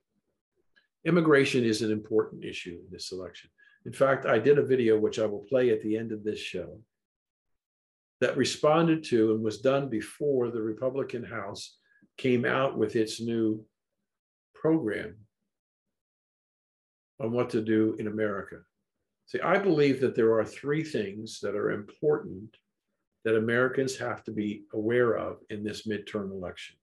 Immigration 1.04 1.64
is 1.64 1.82
an 1.82 1.90
important 1.90 2.44
issue 2.44 2.78
in 2.84 2.86
this 2.90 3.12
election. 3.12 3.50
In 3.86 3.92
fact, 3.92 4.26
I 4.26 4.38
did 4.38 4.58
a 4.58 4.66
video, 4.66 4.98
which 4.98 5.18
I 5.18 5.26
will 5.26 5.44
play 5.48 5.70
at 5.70 5.80
the 5.80 5.96
end 5.96 6.12
of 6.12 6.24
this 6.24 6.38
show, 6.38 6.80
that 8.20 8.36
responded 8.36 9.04
to 9.04 9.32
and 9.32 9.42
was 9.42 9.60
done 9.60 9.88
before 9.88 10.50
the 10.50 10.60
Republican 10.60 11.22
House 11.24 11.78
came 12.16 12.44
out 12.44 12.76
with 12.76 12.96
its 12.96 13.20
new 13.20 13.64
program 14.54 15.16
on 17.20 17.30
what 17.30 17.50
to 17.50 17.62
do 17.62 17.94
in 17.98 18.08
America. 18.08 18.56
See, 19.26 19.40
I 19.40 19.58
believe 19.58 20.00
that 20.00 20.16
there 20.16 20.32
are 20.38 20.44
three 20.44 20.82
things 20.82 21.38
that 21.42 21.54
are 21.54 21.70
important 21.70 22.56
that 23.24 23.36
Americans 23.36 23.96
have 23.98 24.24
to 24.24 24.32
be 24.32 24.64
aware 24.72 25.16
of 25.16 25.38
in 25.50 25.62
this 25.62 25.86
midterm 25.86 26.30
election. 26.30 26.76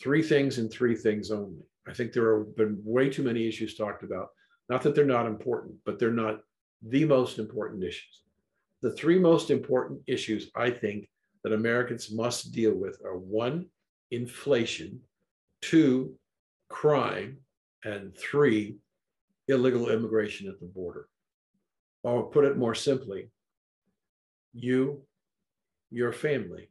Three 0.00 0.22
things 0.22 0.58
and 0.58 0.70
three 0.70 0.96
things 0.96 1.30
only. 1.30 1.62
I 1.86 1.92
think 1.92 2.12
there 2.12 2.38
have 2.38 2.56
been 2.56 2.80
way 2.84 3.08
too 3.08 3.22
many 3.22 3.46
issues 3.46 3.76
talked 3.76 4.02
about. 4.02 4.28
Not 4.68 4.82
that 4.82 4.94
they're 4.94 5.04
not 5.04 5.26
important, 5.26 5.74
but 5.84 5.98
they're 5.98 6.10
not 6.10 6.40
the 6.82 7.04
most 7.04 7.38
important 7.38 7.84
issues. 7.84 8.22
The 8.82 8.92
three 8.92 9.18
most 9.18 9.50
important 9.50 10.00
issues 10.06 10.50
I 10.56 10.70
think 10.70 11.08
that 11.42 11.52
Americans 11.52 12.10
must 12.10 12.52
deal 12.52 12.74
with 12.74 13.00
are 13.04 13.18
one, 13.18 13.66
inflation, 14.10 15.00
two, 15.60 16.14
crime, 16.68 17.38
and 17.84 18.16
three, 18.16 18.78
illegal 19.48 19.90
immigration 19.90 20.48
at 20.48 20.58
the 20.58 20.66
border. 20.66 21.08
Or 22.02 22.30
put 22.30 22.44
it 22.44 22.56
more 22.56 22.74
simply, 22.74 23.30
you, 24.52 25.02
your 25.90 26.12
family, 26.12 26.68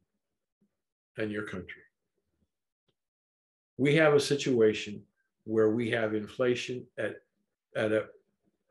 and 1.17 1.31
your 1.31 1.43
country 1.43 1.82
we 3.83 3.95
have 3.97 4.13
a 4.13 4.29
situation 4.33 5.03
where 5.43 5.71
we 5.71 5.91
have 5.91 6.15
inflation 6.15 6.85
at, 6.97 7.15
at 7.75 7.91
a 7.91 8.05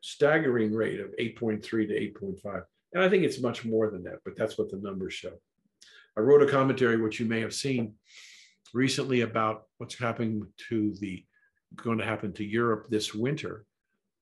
staggering 0.01 0.73
rate 0.73 1.01
of 1.01 1.15
8.3 1.21 1.61
to 1.63 2.19
8.5. 2.19 2.63
And 2.95 3.05
I 3.05 3.11
think 3.11 3.23
it's 3.23 3.43
much 3.43 3.63
more 3.63 3.91
than 3.91 4.03
that, 4.05 4.21
but 4.25 4.39
that's 4.39 4.57
what 4.57 4.71
the 4.71 4.79
numbers 4.79 5.13
show. 5.13 5.35
I 6.17 6.21
wrote 6.21 6.43
a 6.43 6.51
commentary, 6.51 6.97
which 6.97 7.21
you 7.21 7.27
may 7.27 7.43
have 7.43 7.53
seen 7.53 7.93
recently, 8.73 9.21
about 9.21 9.65
what's 9.77 9.99
happening 9.99 10.47
to 10.71 10.95
the 11.01 11.23
going 11.77 11.99
to 11.99 12.07
happen 12.07 12.33
to 12.33 12.45
Europe 12.45 12.87
this 12.89 13.13
winter 13.13 13.67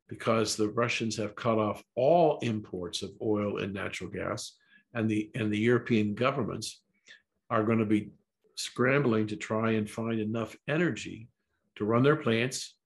because 0.09 0.57
the 0.57 0.71
Russians 0.71 1.17
have 1.19 1.37
cut 1.37 1.59
off 1.59 1.85
all 1.95 2.41
imports 2.43 3.03
of 3.03 3.13
oil 3.23 3.59
and 3.59 3.73
natural 3.73 4.11
gas, 4.11 4.57
and 4.95 5.09
the 5.09 5.31
and 5.37 5.53
the 5.53 5.59
European 5.71 6.15
governments 6.15 6.81
are 7.49 7.63
going 7.63 7.79
to 7.79 7.93
be 7.97 8.11
scrambling 8.61 9.27
to 9.29 9.37
try 9.37 9.73
and 9.73 9.89
find 9.89 10.21
enough 10.21 10.57
energy 10.69 11.29
to 11.77 11.85
run 11.85 12.03
their 12.03 12.17
plants, 12.17 12.77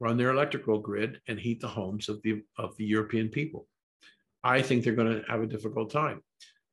run 0.00 0.16
their 0.16 0.30
electrical 0.30 0.78
grid, 0.78 1.20
and 1.28 1.38
heat 1.38 1.60
the 1.60 1.68
homes 1.68 2.08
of 2.08 2.20
the, 2.22 2.42
of 2.58 2.76
the 2.76 2.84
European 2.84 3.28
people. 3.28 3.66
I 4.42 4.62
think 4.62 4.84
they're 4.84 4.94
going 4.94 5.20
to 5.20 5.28
have 5.28 5.42
a 5.42 5.46
difficult 5.46 5.90
time. 5.90 6.22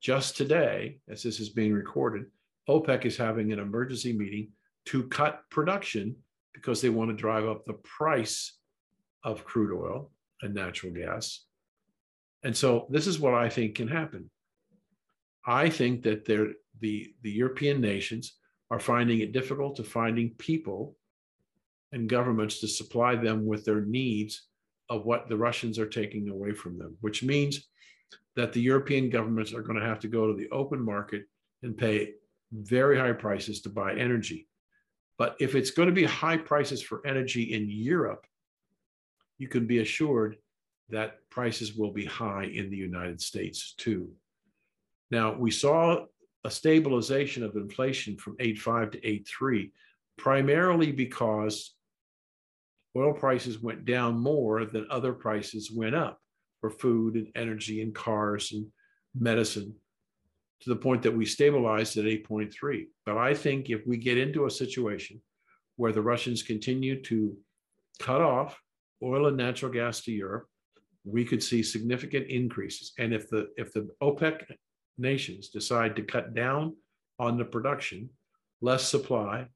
Just 0.01 0.37
today, 0.37 0.99
as 1.09 1.23
this 1.23 1.39
is 1.39 1.49
being 1.49 1.73
recorded, 1.73 2.25
OPEC 2.69 3.05
is 3.05 3.17
having 3.17 3.51
an 3.51 3.59
emergency 3.59 4.13
meeting 4.13 4.49
to 4.85 5.07
cut 5.07 5.41
production 5.49 6.15
because 6.53 6.81
they 6.81 6.89
want 6.89 7.09
to 7.09 7.15
drive 7.15 7.47
up 7.47 7.65
the 7.65 7.73
price 7.73 8.57
of 9.23 9.43
crude 9.43 9.73
oil 9.73 10.11
and 10.41 10.53
natural 10.53 10.93
gas. 10.93 11.45
And 12.43 12.55
so 12.55 12.87
this 12.89 13.07
is 13.07 13.19
what 13.19 13.33
I 13.33 13.49
think 13.49 13.75
can 13.75 13.87
happen. 13.87 14.29
I 15.45 15.69
think 15.69 16.03
that 16.03 16.25
the, 16.25 16.55
the 16.79 17.13
European 17.23 17.81
nations 17.81 18.33
are 18.71 18.79
finding 18.79 19.19
it 19.19 19.33
difficult 19.33 19.75
to 19.75 19.83
finding 19.83 20.31
people 20.31 20.95
and 21.91 22.09
governments 22.09 22.59
to 22.59 22.67
supply 22.67 23.15
them 23.15 23.45
with 23.45 23.65
their 23.65 23.81
needs 23.81 24.47
of 24.89 25.05
what 25.05 25.29
the 25.29 25.37
Russians 25.37 25.77
are 25.77 25.87
taking 25.87 26.29
away 26.29 26.53
from 26.53 26.77
them, 26.77 26.97
which 27.01 27.23
means 27.23 27.67
that 28.35 28.51
the 28.51 28.61
European 28.61 29.09
governments 29.09 29.53
are 29.53 29.61
going 29.61 29.79
to 29.79 29.85
have 29.85 29.99
to 29.99 30.07
go 30.07 30.27
to 30.27 30.33
the 30.33 30.49
open 30.49 30.83
market 30.83 31.25
and 31.61 31.77
pay 31.77 32.13
very 32.51 32.97
high 32.97 33.13
prices 33.13 33.61
to 33.61 33.69
buy 33.69 33.93
energy. 33.95 34.47
But 35.17 35.35
if 35.39 35.55
it's 35.55 35.71
going 35.71 35.87
to 35.87 35.93
be 35.93 36.05
high 36.05 36.37
prices 36.37 36.81
for 36.81 37.05
energy 37.05 37.53
in 37.53 37.69
Europe, 37.69 38.25
you 39.37 39.47
can 39.47 39.67
be 39.67 39.79
assured 39.79 40.37
that 40.89 41.29
prices 41.29 41.75
will 41.75 41.91
be 41.91 42.05
high 42.05 42.45
in 42.45 42.69
the 42.69 42.77
United 42.77 43.21
States 43.21 43.73
too. 43.77 44.11
Now, 45.13 45.31
we 45.31 45.51
saw 45.51 46.05
a 46.43 46.49
stabilization 46.49 47.43
of 47.43 47.55
inflation 47.55 48.17
from 48.17 48.35
8.5 48.37 48.93
to 48.93 49.01
8.3, 49.01 49.69
primarily 50.17 50.91
because 50.91 51.75
oil 52.97 53.13
prices 53.13 53.61
went 53.61 53.85
down 53.85 54.19
more 54.19 54.65
than 54.65 54.87
other 54.89 55.13
prices 55.13 55.69
went 55.71 55.93
up 55.93 56.19
for 56.61 56.71
food 56.71 57.13
and 57.13 57.27
energy 57.35 57.83
and 57.83 57.93
cars 57.93 58.53
and 58.53 58.65
medicine 59.13 59.75
to 60.61 60.69
the 60.71 60.75
point 60.75 61.03
that 61.03 61.15
we 61.15 61.27
stabilized 61.27 61.95
at 61.97 62.05
8.3. 62.05 62.87
But 63.05 63.19
I 63.19 63.35
think 63.35 63.69
if 63.69 63.85
we 63.85 63.97
get 63.97 64.17
into 64.17 64.47
a 64.47 64.51
situation 64.51 65.21
where 65.75 65.91
the 65.91 66.01
Russians 66.01 66.41
continue 66.41 67.03
to 67.03 67.37
cut 67.99 68.21
off 68.21 68.59
oil 69.03 69.27
and 69.27 69.37
natural 69.37 69.71
gas 69.71 70.01
to 70.05 70.11
Europe, 70.11 70.47
we 71.05 71.23
could 71.23 71.43
see 71.43 71.61
significant 71.61 72.31
increases. 72.31 72.93
And 72.97 73.13
if 73.13 73.29
the 73.29 73.49
if 73.57 73.73
the 73.73 73.89
OPEC 74.01 74.41
nations 74.97 75.49
decide 75.49 75.95
to 75.95 76.03
cut 76.03 76.33
down 76.33 76.75
on 77.19 77.37
the 77.37 77.45
production, 77.45 78.09
less 78.61 78.87
supply, 78.87 79.47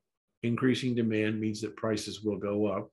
increasing 0.44 0.96
demand 0.96 1.40
means 1.40 1.62
that 1.62 1.76
prices 1.76 2.22
will 2.22 2.38
go 2.38 2.68
up. 2.68 2.92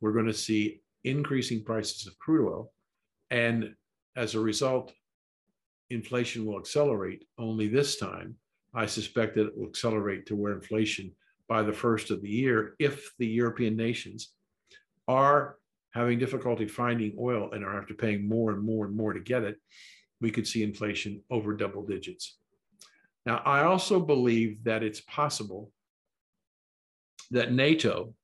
We're 0.00 0.12
going 0.12 0.26
to 0.26 0.34
see 0.34 0.80
increasing 1.04 1.64
prices 1.64 2.06
of 2.06 2.18
crude 2.18 2.48
oil. 2.48 2.72
And 3.30 3.74
as 4.16 4.34
a 4.34 4.40
result, 4.40 4.92
inflation 5.90 6.44
will 6.44 6.58
accelerate. 6.58 7.26
Only 7.38 7.68
this 7.68 7.96
time, 7.96 8.36
I 8.74 8.86
suspect 8.86 9.34
that 9.34 9.48
it 9.48 9.56
will 9.56 9.68
accelerate 9.68 10.26
to 10.26 10.36
where 10.36 10.52
inflation 10.52 11.12
by 11.48 11.62
the 11.62 11.72
first 11.72 12.10
of 12.10 12.22
the 12.22 12.28
year, 12.28 12.74
if 12.78 13.12
the 13.18 13.26
European 13.26 13.76
nations 13.76 14.32
are 15.08 15.56
having 15.92 16.18
difficulty 16.18 16.68
finding 16.68 17.16
oil 17.18 17.50
and 17.52 17.64
are 17.64 17.80
after 17.80 17.94
paying 17.94 18.28
more 18.28 18.52
and 18.52 18.62
more 18.62 18.86
and 18.86 18.96
more 18.96 19.12
to 19.12 19.20
get 19.20 19.42
it, 19.42 19.56
we 20.20 20.30
could 20.30 20.46
see 20.46 20.62
inflation 20.62 21.22
over 21.30 21.54
double 21.54 21.84
digits. 21.84 22.36
Now, 23.26 23.42
I 23.44 23.62
also 23.62 24.00
believe 24.00 24.64
that 24.64 24.82
it's 24.82 25.00
possible 25.02 25.70
that 27.30 27.52
NATO 27.52 28.14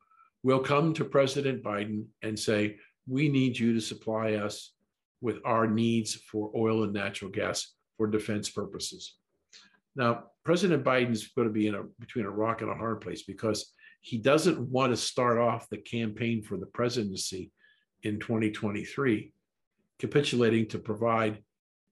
will 0.43 0.61
come 0.61 0.95
to 0.95 1.05
President 1.05 1.63
Biden 1.63 2.07
and 2.23 2.39
say, 2.39 2.77
we 3.07 3.29
need 3.29 3.59
you 3.59 3.75
to 3.75 3.81
supply 3.81 4.35
us 4.35 4.73
with 5.21 5.39
our 5.45 5.67
needs 5.67 6.15
for 6.15 6.51
oil 6.57 6.85
and 6.85 6.93
natural 6.93 7.31
gas 7.31 7.73
for 7.97 8.07
defense 8.07 8.49
purposes. 8.49 9.15
Now, 9.95 10.25
President 10.45 10.85
Biden's 10.85 11.29
going 11.29 11.49
to 11.49 11.55
be 11.55 11.67
in 11.67 11.75
a 11.75 11.85
between 11.99 12.27
a 12.27 12.31
rock 12.31 12.61
and 12.63 12.71
a 12.71 12.75
hard 12.75 13.01
place 13.01 13.23
because 13.23 13.73
he 14.03 14.19
doesn't 14.19 14.61
want 14.61 14.93
to 14.93 14.97
start 14.97 15.39
off 15.39 15.69
the 15.69 15.79
campaign 15.79 16.43
for 16.43 16.59
the 16.59 16.67
presidency 16.67 17.51
in 18.03 18.21
2023 18.21 19.33
capitulating 19.99 20.69
to 20.69 20.79
provide 20.79 21.43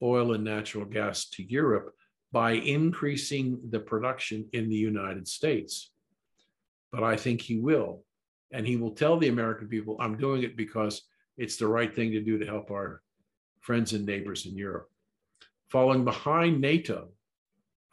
oil 0.04 0.34
and 0.34 0.44
natural 0.44 0.84
gas 0.84 1.28
to 1.30 1.42
Europe 1.42 1.94
by 2.30 2.52
increasing 2.52 3.58
the 3.70 3.80
production 3.80 4.46
in 4.52 4.68
the 4.68 4.76
United 4.76 5.26
States. 5.26 5.90
But 6.92 7.02
I 7.02 7.16
think 7.16 7.40
he 7.40 7.58
will. 7.58 8.04
And 8.52 8.66
he 8.66 8.76
will 8.76 8.90
tell 8.90 9.16
the 9.16 9.28
American 9.28 9.68
people, 9.68 9.96
I'm 9.98 10.16
doing 10.16 10.42
it 10.42 10.56
because 10.56 11.02
it's 11.36 11.56
the 11.56 11.66
right 11.66 11.92
thing 11.92 12.12
to 12.12 12.20
do 12.20 12.38
to 12.38 12.46
help 12.46 12.70
our 12.70 13.02
friends 13.60 13.94
and 13.94 14.04
neighbors 14.04 14.46
in 14.46 14.56
Europe. 14.56 14.90
Falling 15.70 16.04
behind 16.04 16.60
NATO, 16.60 17.08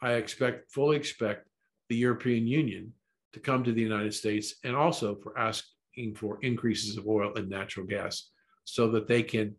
I 0.00 0.12
expect, 0.14 0.70
fully 0.70 0.96
expect 0.96 1.48
the 1.88 1.96
European 1.96 2.46
Union 2.46 2.92
to 3.32 3.40
come 3.40 3.64
to 3.64 3.72
the 3.72 3.80
United 3.80 4.14
States 4.14 4.56
and 4.62 4.76
also 4.76 5.16
for 5.16 5.36
asking 5.38 6.14
for 6.14 6.38
increases 6.42 6.96
of 6.96 7.06
oil 7.06 7.32
and 7.36 7.48
natural 7.48 7.86
gas 7.86 8.30
so 8.64 8.90
that 8.90 9.08
they 9.08 9.22
can 9.22 9.56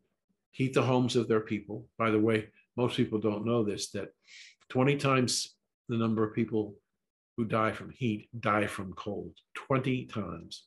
heat 0.53 0.73
the 0.73 0.81
homes 0.81 1.15
of 1.15 1.27
their 1.27 1.41
people. 1.41 1.85
By 1.97 2.11
the 2.11 2.19
way, 2.19 2.47
most 2.77 2.95
people 2.95 3.19
don't 3.19 3.45
know 3.45 3.63
this 3.63 3.89
that 3.91 4.09
20 4.69 4.95
times 4.95 5.55
the 5.89 5.97
number 5.97 6.23
of 6.23 6.33
people 6.33 6.75
who 7.35 7.45
die 7.45 7.71
from 7.71 7.89
heat 7.89 8.29
die 8.39 8.67
from 8.67 8.93
cold, 8.93 9.33
20 9.55 10.05
times. 10.05 10.65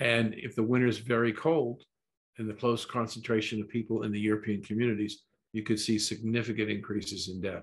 And 0.00 0.34
if 0.36 0.56
the 0.56 0.62
winter 0.62 0.88
is 0.88 0.98
very 0.98 1.32
cold 1.32 1.82
and 2.38 2.48
the 2.48 2.54
close 2.54 2.84
concentration 2.84 3.60
of 3.60 3.68
people 3.68 4.02
in 4.02 4.12
the 4.12 4.20
European 4.20 4.62
communities, 4.62 5.22
you 5.52 5.62
could 5.62 5.78
see 5.78 5.98
significant 5.98 6.68
increases 6.68 7.28
in 7.28 7.40
death. 7.40 7.62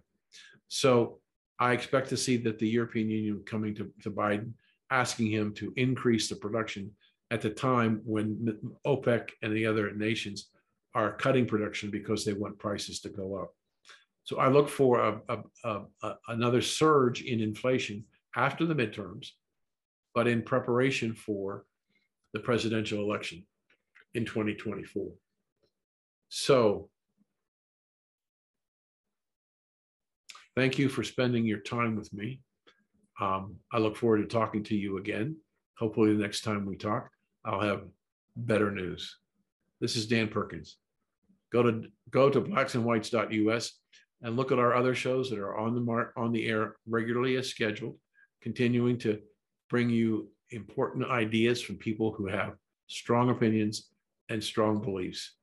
So 0.70 1.20
I 1.60 1.74
expect 1.74 2.08
to 2.10 2.18
see 2.18 2.38
that 2.38 2.58
the 2.58 2.70
European 2.70 3.10
Union 3.10 3.44
coming 3.46 3.76
to, 3.76 3.92
to 4.04 4.10
Biden, 4.10 4.54
asking 4.90 5.28
him 5.28 5.54
to 5.56 5.74
increase 5.76 6.30
the 6.30 6.38
production 6.38 6.92
at 7.32 7.42
the 7.42 7.50
time 7.50 8.02
when 8.06 8.58
OPEC 8.88 9.30
and 9.42 9.54
the 9.54 9.66
other 9.66 9.92
nations 9.92 10.48
are 10.94 11.14
cutting 11.14 11.46
production 11.46 11.90
because 11.90 12.26
they 12.26 12.34
want 12.34 12.60
prices 12.60 13.00
to 13.02 13.10
go 13.10 13.36
up. 13.36 13.54
So 14.24 14.38
I 14.38 14.50
look 14.50 14.70
for 14.70 15.00
a, 15.00 15.22
a, 15.64 15.82
a, 16.04 16.16
another 16.28 16.62
surge 16.62 17.22
in 17.22 17.40
inflation 17.42 18.06
after 18.36 18.66
the 18.66 18.76
midterms, 18.76 19.30
but 20.14 20.28
in 20.28 20.42
preparation 20.42 21.14
for 21.14 21.66
the 22.34 22.40
presidential 22.40 23.02
election 23.02 23.46
in 24.14 24.26
2024. 24.26 25.12
So 26.30 26.90
thank 30.56 30.78
you 30.78 30.88
for 30.88 31.04
spending 31.04 31.46
your 31.46 31.60
time 31.60 31.96
with 31.96 32.14
me. 32.14 32.42
Um, 33.20 33.56
I 33.72 33.80
look 33.80 33.98
forward 33.98 34.18
to 34.18 34.26
talking 34.26 34.64
to 34.66 34.76
you 34.76 34.98
again. 34.98 35.36
Hopefully, 35.78 36.14
the 36.14 36.22
next 36.22 36.42
time 36.42 36.66
we 36.66 36.76
talk, 36.76 37.10
I'll 37.44 37.62
have 37.62 37.84
better 38.36 38.72
news. 38.72 39.18
This 39.82 39.96
is 39.96 40.06
Dan 40.06 40.28
Perkins. 40.28 40.78
Go 41.52 41.64
to 41.64 41.84
go 42.12 42.30
to 42.30 42.40
blacksandwhites.us 42.40 43.74
and 44.22 44.38
look 44.38 44.52
at 44.52 44.60
our 44.60 44.76
other 44.76 44.94
shows 44.94 45.32
that 45.32 45.40
are 45.40 45.58
on 45.58 45.74
the 45.74 45.82
mark 45.82 46.14
on 46.16 46.32
the 46.32 46.48
air 46.48 46.76
regularly 46.88 47.36
as 47.36 47.50
scheduled, 47.50 47.98
continuing 48.42 49.00
to 49.00 49.20
bring 49.70 49.90
you 49.90 50.30
important 50.52 51.10
ideas 51.10 51.62
from 51.62 51.78
people 51.78 52.14
who 52.14 52.28
have 52.28 52.54
strong 52.88 53.32
opinions 53.32 53.90
and 54.30 54.44
strong 54.44 54.82
beliefs. 54.82 55.34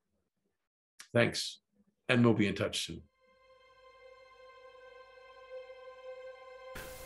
Thanks, 1.13 1.59
and 2.09 2.25
we'll 2.25 2.35
be 2.35 2.47
in 2.47 2.55
touch 2.55 2.87
soon. 2.87 3.03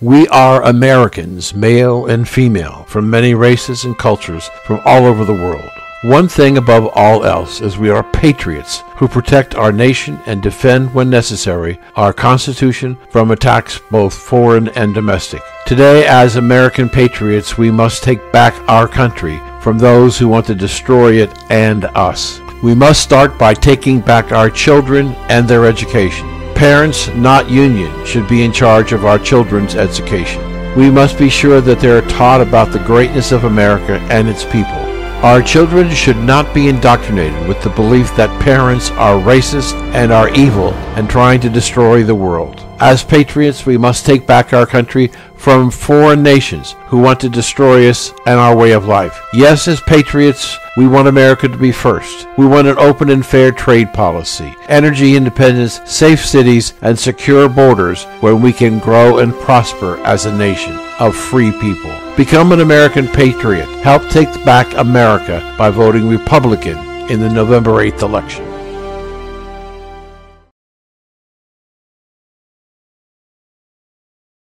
We 0.02 0.26
are 0.28 0.62
Americans, 0.64 1.54
male 1.54 2.06
and 2.06 2.28
female, 2.28 2.84
from 2.88 3.08
many 3.08 3.34
races 3.34 3.84
and 3.84 3.96
cultures 3.96 4.50
from 4.66 4.80
all 4.84 5.06
over 5.06 5.24
the 5.24 5.32
world. 5.32 5.70
One 6.02 6.26
thing 6.26 6.58
above 6.58 6.90
all 6.94 7.24
else 7.24 7.60
is 7.60 7.78
we 7.78 7.88
are 7.88 8.02
patriots 8.02 8.82
who 8.96 9.06
protect 9.06 9.54
our 9.54 9.70
nation 9.70 10.18
and 10.26 10.42
defend, 10.42 10.92
when 10.92 11.08
necessary, 11.08 11.78
our 11.94 12.12
Constitution 12.12 12.98
from 13.10 13.30
attacks 13.30 13.78
both 13.88 14.12
foreign 14.12 14.66
and 14.70 14.92
domestic. 14.94 15.40
Today, 15.64 16.04
as 16.04 16.34
American 16.34 16.88
patriots, 16.88 17.56
we 17.56 17.70
must 17.70 18.02
take 18.02 18.32
back 18.32 18.52
our 18.68 18.88
country 18.88 19.40
from 19.60 19.78
those 19.78 20.18
who 20.18 20.26
want 20.26 20.44
to 20.46 20.56
destroy 20.56 21.22
it 21.22 21.30
and 21.52 21.84
us. 21.94 22.40
We 22.64 22.74
must 22.74 23.00
start 23.00 23.38
by 23.38 23.54
taking 23.54 24.00
back 24.00 24.32
our 24.32 24.50
children 24.50 25.12
and 25.28 25.46
their 25.46 25.66
education. 25.66 26.26
Parents, 26.56 27.06
not 27.14 27.48
union, 27.48 28.04
should 28.04 28.26
be 28.26 28.42
in 28.42 28.50
charge 28.50 28.92
of 28.92 29.04
our 29.04 29.20
children's 29.20 29.76
education. 29.76 30.42
We 30.74 30.90
must 30.90 31.16
be 31.16 31.28
sure 31.28 31.60
that 31.60 31.78
they 31.78 31.92
are 31.92 32.08
taught 32.08 32.40
about 32.40 32.72
the 32.72 32.80
greatness 32.80 33.30
of 33.30 33.44
America 33.44 34.00
and 34.10 34.28
its 34.28 34.42
people. 34.42 34.81
Our 35.22 35.40
children 35.40 35.88
should 35.88 36.16
not 36.16 36.52
be 36.52 36.68
indoctrinated 36.68 37.46
with 37.46 37.62
the 37.62 37.70
belief 37.70 38.16
that 38.16 38.42
parents 38.42 38.90
are 38.90 39.20
racist 39.20 39.74
and 39.94 40.10
are 40.10 40.34
evil 40.34 40.74
and 40.96 41.08
trying 41.08 41.40
to 41.42 41.48
destroy 41.48 42.02
the 42.02 42.12
world. 42.12 42.66
As 42.80 43.04
patriots, 43.04 43.64
we 43.64 43.78
must 43.78 44.04
take 44.04 44.26
back 44.26 44.52
our 44.52 44.66
country 44.66 45.12
from 45.36 45.70
foreign 45.70 46.24
nations 46.24 46.74
who 46.86 46.98
want 46.98 47.20
to 47.20 47.28
destroy 47.28 47.88
us 47.88 48.12
and 48.26 48.40
our 48.40 48.56
way 48.56 48.72
of 48.72 48.86
life. 48.88 49.16
Yes, 49.32 49.68
as 49.68 49.80
patriots, 49.82 50.56
we 50.76 50.88
want 50.88 51.06
America 51.06 51.46
to 51.46 51.56
be 51.56 51.70
first. 51.70 52.26
We 52.36 52.44
want 52.44 52.66
an 52.66 52.78
open 52.80 53.08
and 53.08 53.24
fair 53.24 53.52
trade 53.52 53.92
policy, 53.92 54.52
energy 54.66 55.14
independence, 55.14 55.80
safe 55.84 56.26
cities, 56.26 56.74
and 56.82 56.98
secure 56.98 57.48
borders 57.48 58.02
where 58.18 58.34
we 58.34 58.52
can 58.52 58.80
grow 58.80 59.18
and 59.18 59.32
prosper 59.32 59.98
as 59.98 60.26
a 60.26 60.36
nation 60.36 60.76
of 60.98 61.14
free 61.14 61.52
people. 61.60 62.01
Become 62.16 62.52
an 62.52 62.60
American 62.60 63.08
patriot. 63.08 63.64
Help 63.82 64.06
take 64.10 64.28
back 64.44 64.76
America 64.76 65.54
by 65.56 65.70
voting 65.70 66.06
Republican 66.06 66.76
in 67.10 67.20
the 67.20 67.30
November 67.30 67.70
8th 67.82 68.02
election. 68.02 68.51